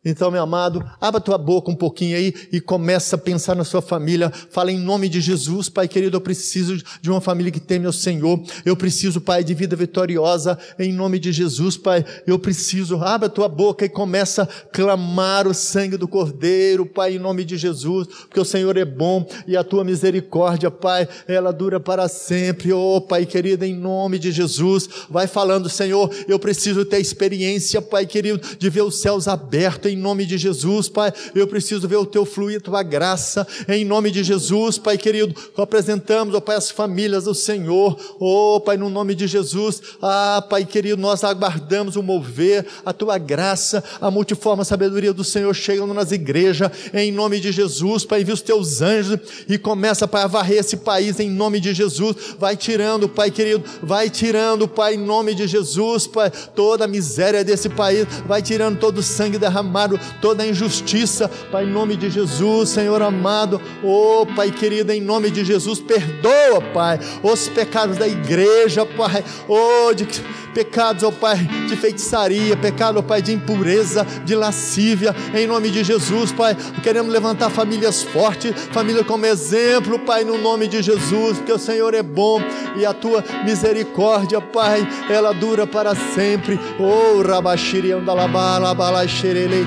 então, 0.05 0.33
meu 0.33 0.43
amado, 0.43 0.85
abra 1.01 1.21
tua 1.21 1.39
boca 1.39 1.71
um 1.71 1.77
pouquinho 1.77 2.17
aí 2.17 2.35
e 2.51 2.61
começa 2.61 3.15
a 3.15 3.19
pensar 3.19 3.55
na 3.55 3.63
sua 3.63 3.81
família. 3.81 4.33
Fala 4.51 4.73
em 4.73 4.79
nome 4.79 5.09
de 5.09 5.21
Jesus, 5.21 5.69
Pai 5.69 5.87
querido, 5.87 6.17
eu 6.17 6.21
preciso 6.21 6.77
de 7.01 7.09
uma 7.09 7.21
família 7.21 7.53
que 7.53 7.61
teme 7.61 7.87
ao 7.87 7.93
Senhor. 7.93 8.43
Eu 8.65 8.77
preciso, 8.77 9.21
Pai, 9.21 9.45
de 9.45 9.55
vida 9.55 9.77
vitoriosa. 9.77 10.59
Em 10.77 10.93
nome 10.93 11.21
de 11.21 11.31
Jesus, 11.31 11.77
Pai, 11.77 12.05
eu 12.27 12.37
preciso. 12.37 12.97
Abra 12.97 13.29
tua 13.29 13.49
boca 13.49 13.85
e 13.85 13.89
começa 13.89 14.43
a 14.43 14.47
clamar 14.47 15.47
o 15.47 15.55
sangue 15.55 15.97
do 15.97 16.09
Cordeiro, 16.09 16.85
Pai, 16.85 17.15
em 17.15 17.21
nome 17.21 17.45
de 17.45 17.57
Jesus, 17.57 18.09
porque 18.09 18.41
o 18.41 18.45
Senhor 18.45 18.77
é 18.77 18.85
bom 18.85 19.25
e 19.47 19.57
a 19.57 19.63
tua 19.63 19.85
misericórdia, 19.85 20.69
Pai, 20.69 21.09
ela 21.29 21.53
dura 21.53 21.79
para 21.79 22.09
sempre. 22.09 22.73
Oh, 22.73 23.01
Pai 23.01 23.25
querido, 23.25 23.65
em 23.65 23.77
nome 23.77 24.19
de 24.19 24.33
Jesus, 24.33 24.89
vai 25.09 25.29
falando, 25.29 25.69
Senhor, 25.69 26.13
eu 26.27 26.41
preciso 26.41 26.85
ter 26.85 26.99
experiência, 26.99 27.81
Pai 27.81 28.05
querido, 28.05 28.41
de 28.59 28.69
ver 28.69 28.83
os 28.83 29.01
céus 29.01 29.29
abertos 29.29 29.92
em 29.93 29.97
nome 29.97 30.25
de 30.27 30.39
Jesus, 30.39 30.89
Pai. 30.89 31.13
Eu 31.35 31.47
preciso 31.47 31.87
ver 31.87 31.97
o 31.97 32.07
teu 32.07 32.25
fluir, 32.25 32.61
tua 32.61 32.83
graça, 32.83 33.47
em 33.69 33.85
nome 33.85 34.11
de 34.11 34.23
Jesus, 34.23 34.79
Pai 34.79 34.97
querido. 34.97 35.35
Apresentamos, 35.57 36.35
ó 36.35 36.41
Pai, 36.41 36.57
as 36.57 36.71
famílias 36.71 37.25
do 37.25 37.35
Senhor, 37.35 37.99
ó 38.21 38.61
Pai, 38.61 38.77
no 38.77 38.89
nome 38.89 39.15
de 39.15 39.27
Jesus. 39.27 39.81
Ah, 40.01 40.45
Pai 40.49 40.65
querido, 40.65 41.01
nós 41.01 41.25
aguardamos 41.25 41.97
o 41.97 42.03
mover, 42.03 42.67
a 42.85 42.93
tua 42.93 43.19
graça, 43.19 43.83
a 44.01 44.11
multiforme 44.11 44.65
sabedoria 44.65 45.13
do 45.13 45.25
Senhor 45.25 45.55
chegando 45.55 45.95
nas 45.95 46.13
igrejas, 46.13 46.71
em 46.93 47.13
nome 47.13 47.41
de 47.41 47.53
Jesus, 47.53 48.05
Pai. 48.05 48.23
Envia 48.23 48.35
os 48.35 48.43
teus 48.43 48.81
anjos 48.81 49.19
e 49.49 49.59
começa, 49.59 50.09
Pai, 50.09 50.23
a 50.23 50.27
varrer 50.27 50.59
esse 50.59 50.77
país 50.79 51.21
em 51.21 51.31
nome 51.31 51.61
de 51.61 51.75
Jesus. 51.75 52.17
Vai 52.39 52.57
tirando, 52.57 53.09
Pai 53.09 53.31
querido, 53.31 53.65
vai 53.83 54.09
tirando, 54.09 54.67
Pai, 54.69 54.95
em 54.95 54.99
nome 54.99 55.35
de 55.35 55.47
Jesus, 55.47 56.07
Pai, 56.07 56.31
toda 56.55 56.85
a 56.85 56.89
miséria 56.89 57.45
desse 57.45 57.69
país, 57.69 58.07
vai 58.27 58.41
tirando 58.41 58.79
todo 58.79 58.99
o 58.99 59.03
sangue 59.03 59.39
derramado 59.39 59.82
toda 60.21 60.43
a 60.43 60.47
injustiça, 60.47 61.31
Pai, 61.51 61.65
em 61.65 61.71
nome 61.71 61.97
de 61.97 62.11
Jesus, 62.11 62.71
Senhor 62.71 63.01
amado, 63.03 63.61
oh 63.83 64.27
Pai 64.35 64.51
querido, 64.51 64.93
em 64.93 65.01
nome 65.01 65.31
de 65.31 65.45
Jesus, 65.45 65.81
perdoa, 65.81 66.61
Pai, 66.73 66.99
os 67.23 67.49
pecados 67.49 67.97
da 67.97 68.07
igreja, 68.07 68.85
Pai, 68.87 69.25
oh, 69.49 69.93
de 69.95 70.07
pecados, 70.55 71.03
ó 71.03 71.09
oh 71.09 71.13
Pai, 71.13 71.37
de 71.69 71.77
feitiçaria, 71.77 72.57
pecado, 72.57 72.97
ó 72.97 73.01
oh 73.01 73.03
Pai, 73.03 73.23
de 73.23 73.33
impureza, 73.33 74.07
de 74.25 74.35
lascívia, 74.35 75.15
em 75.35 75.47
nome 75.47 75.71
de 75.71 75.83
Jesus, 75.83 76.33
Pai, 76.33 76.57
queremos 76.83 77.13
levantar 77.13 77.51
famílias 77.51 78.03
fortes, 78.03 78.53
família 78.71 79.05
como 79.05 79.27
exemplo, 79.27 79.99
Pai, 79.99 80.25
no 80.25 80.39
nome 80.39 80.67
de 80.69 80.83
Jesus, 80.83 81.39
porque 81.39 81.53
o 81.53 81.59
Senhor 81.59 81.95
é 81.95 82.03
bom 82.03 82.41
e 82.77 82.85
a 82.85 82.93
tua 82.93 83.25
misericórdia, 83.45 84.41
Pai, 84.41 84.87
ela 85.09 85.33
dura 85.33 85.67
para 85.67 85.95
sempre. 85.95 86.59
Oh, 86.79 87.23
Rabashiri 87.23 87.93
andalaba, 87.93 88.59
labala 88.59 89.07
xerelei, 89.07 89.67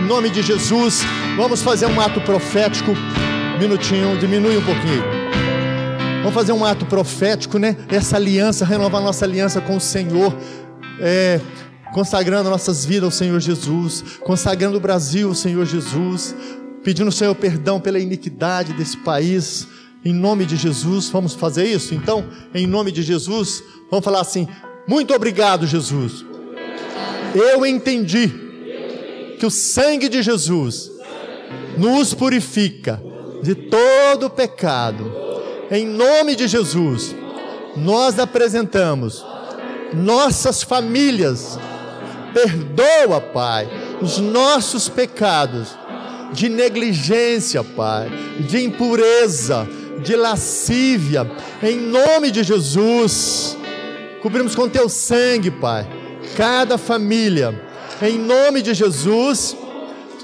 em 0.00 0.06
nome 0.06 0.30
de 0.30 0.42
Jesus, 0.42 1.00
vamos 1.36 1.60
fazer 1.60 1.86
um 1.86 2.00
ato 2.00 2.20
profético. 2.20 2.92
Minutinho, 3.58 4.16
diminui 4.16 4.56
um 4.56 4.64
pouquinho. 4.64 5.02
Vamos 6.18 6.32
fazer 6.32 6.52
um 6.52 6.64
ato 6.64 6.86
profético, 6.86 7.58
né? 7.58 7.76
Essa 7.88 8.14
aliança, 8.14 8.64
renovar 8.64 9.02
nossa 9.02 9.24
aliança 9.24 9.60
com 9.60 9.76
o 9.76 9.80
Senhor. 9.80 10.32
É, 11.00 11.40
consagrando 11.92 12.48
nossas 12.48 12.84
vidas 12.84 13.04
ao 13.04 13.10
Senhor 13.10 13.40
Jesus, 13.40 14.04
consagrando 14.20 14.76
o 14.76 14.80
Brasil 14.80 15.30
ao 15.30 15.34
Senhor 15.34 15.66
Jesus, 15.66 16.32
pedindo 16.84 17.06
ao 17.06 17.12
Senhor 17.12 17.34
perdão 17.34 17.80
pela 17.80 17.98
iniquidade 17.98 18.72
desse 18.72 18.96
país, 18.98 19.66
em 20.04 20.12
nome 20.12 20.46
de 20.46 20.54
Jesus, 20.54 21.08
vamos 21.08 21.34
fazer 21.34 21.64
isso? 21.64 21.92
Então, 21.92 22.24
em 22.54 22.68
nome 22.68 22.92
de 22.92 23.02
Jesus, 23.02 23.64
vamos 23.90 24.04
falar 24.04 24.20
assim: 24.20 24.46
muito 24.90 25.14
obrigado, 25.14 25.68
Jesus. 25.68 26.24
Eu 27.32 27.64
entendi 27.64 28.28
que 29.38 29.46
o 29.46 29.50
sangue 29.50 30.08
de 30.08 30.20
Jesus 30.20 30.90
nos 31.78 32.12
purifica 32.12 33.00
de 33.40 33.54
todo 33.54 34.28
pecado 34.28 35.20
em 35.70 35.86
nome 35.86 36.34
de 36.34 36.48
Jesus, 36.48 37.14
nós 37.76 38.18
apresentamos 38.18 39.24
nossas 39.92 40.64
famílias. 40.64 41.60
Perdoa, 42.34 43.20
Pai, 43.20 43.68
os 44.02 44.18
nossos 44.18 44.88
pecados 44.88 45.68
de 46.32 46.48
negligência, 46.48 47.62
Pai, 47.62 48.10
de 48.40 48.64
impureza, 48.64 49.64
de 50.02 50.16
lascívia, 50.16 51.30
em 51.62 51.76
nome 51.76 52.32
de 52.32 52.42
Jesus. 52.42 53.56
Cobrimos 54.22 54.54
com 54.54 54.68
teu 54.68 54.88
sangue, 54.88 55.50
Pai, 55.50 55.86
cada 56.36 56.76
família, 56.76 57.58
em 58.02 58.18
nome 58.18 58.60
de 58.60 58.74
Jesus, 58.74 59.56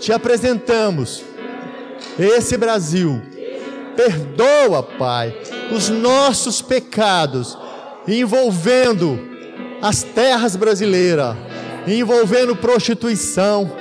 te 0.01 0.12
apresentamos 0.12 1.24
esse 2.18 2.57
Brasil. 2.57 3.22
Perdoa, 3.97 4.82
Pai, 4.82 5.34
os 5.74 5.88
nossos 5.88 6.61
pecados, 6.61 7.57
envolvendo 8.07 9.18
as 9.80 10.03
terras 10.03 10.57
brasileiras, 10.57 11.34
envolvendo 11.86 12.55
prostituição, 12.55 13.72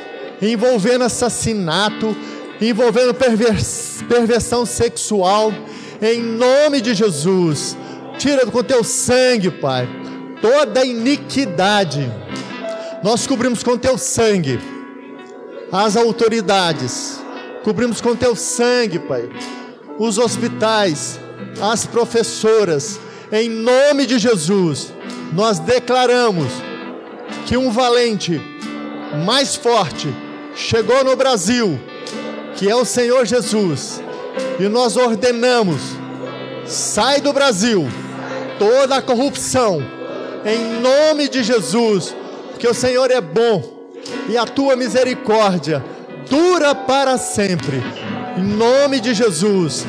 envolvendo 0.42 1.04
assassinato, 1.04 2.16
envolvendo 2.62 3.14
pervers 3.14 4.04
perversão 4.08 4.66
sexual, 4.66 5.54
em 6.02 6.22
nome 6.22 6.80
de 6.80 6.94
Jesus. 6.94 7.78
Tira 8.18 8.46
com 8.46 8.64
teu 8.64 8.84
sangue, 8.84 9.52
Pai, 9.52 9.90
toda 10.42 10.86
iniquidade. 10.86 12.12
Nós 13.04 13.28
cobrimos 13.28 13.64
com 13.64 13.78
teu 13.78 13.98
sangue 13.98 14.60
as 15.72 15.98
autoridades, 15.98 17.20
cobrimos 17.64 18.00
com 18.00 18.16
teu 18.16 18.36
sangue, 18.36 19.00
Pai, 19.00 19.30
os 19.98 20.18
hospitais, 20.18 21.20
as 21.62 21.86
professoras, 21.86 23.00
em 23.32 23.50
nome 23.50 24.06
de 24.06 24.18
Jesus, 24.20 24.94
nós 25.34 25.60
declaramos 25.60 26.48
que 27.46 27.58
um 27.58 27.72
valente 27.72 28.42
mais 29.26 29.56
forte 29.56 30.14
chegou 30.56 31.04
no 31.04 31.16
Brasil, 31.16 31.80
que 32.56 32.70
é 32.70 32.76
o 32.76 32.86
Senhor 32.86 33.26
Jesus, 33.26 34.02
e 34.60 34.70
nós 34.70 34.96
ordenamos: 34.96 35.82
sai 36.66 37.20
do 37.20 37.34
Brasil 37.34 37.86
toda 38.58 38.96
a 38.96 39.02
corrupção, 39.02 39.84
em 40.46 40.80
nome 40.80 41.28
de 41.28 41.44
Jesus, 41.44 42.16
porque 42.52 42.68
o 42.68 42.74
Senhor 42.74 43.10
é 43.10 43.20
bom 43.20 43.90
e 44.30 44.38
a 44.38 44.46
tua 44.46 44.76
misericórdia 44.76 45.84
dura 46.30 46.76
para 46.76 47.18
sempre. 47.18 47.82
Em 48.38 48.44
nome 48.44 49.00
de 49.00 49.14
Jesus, 49.14 49.84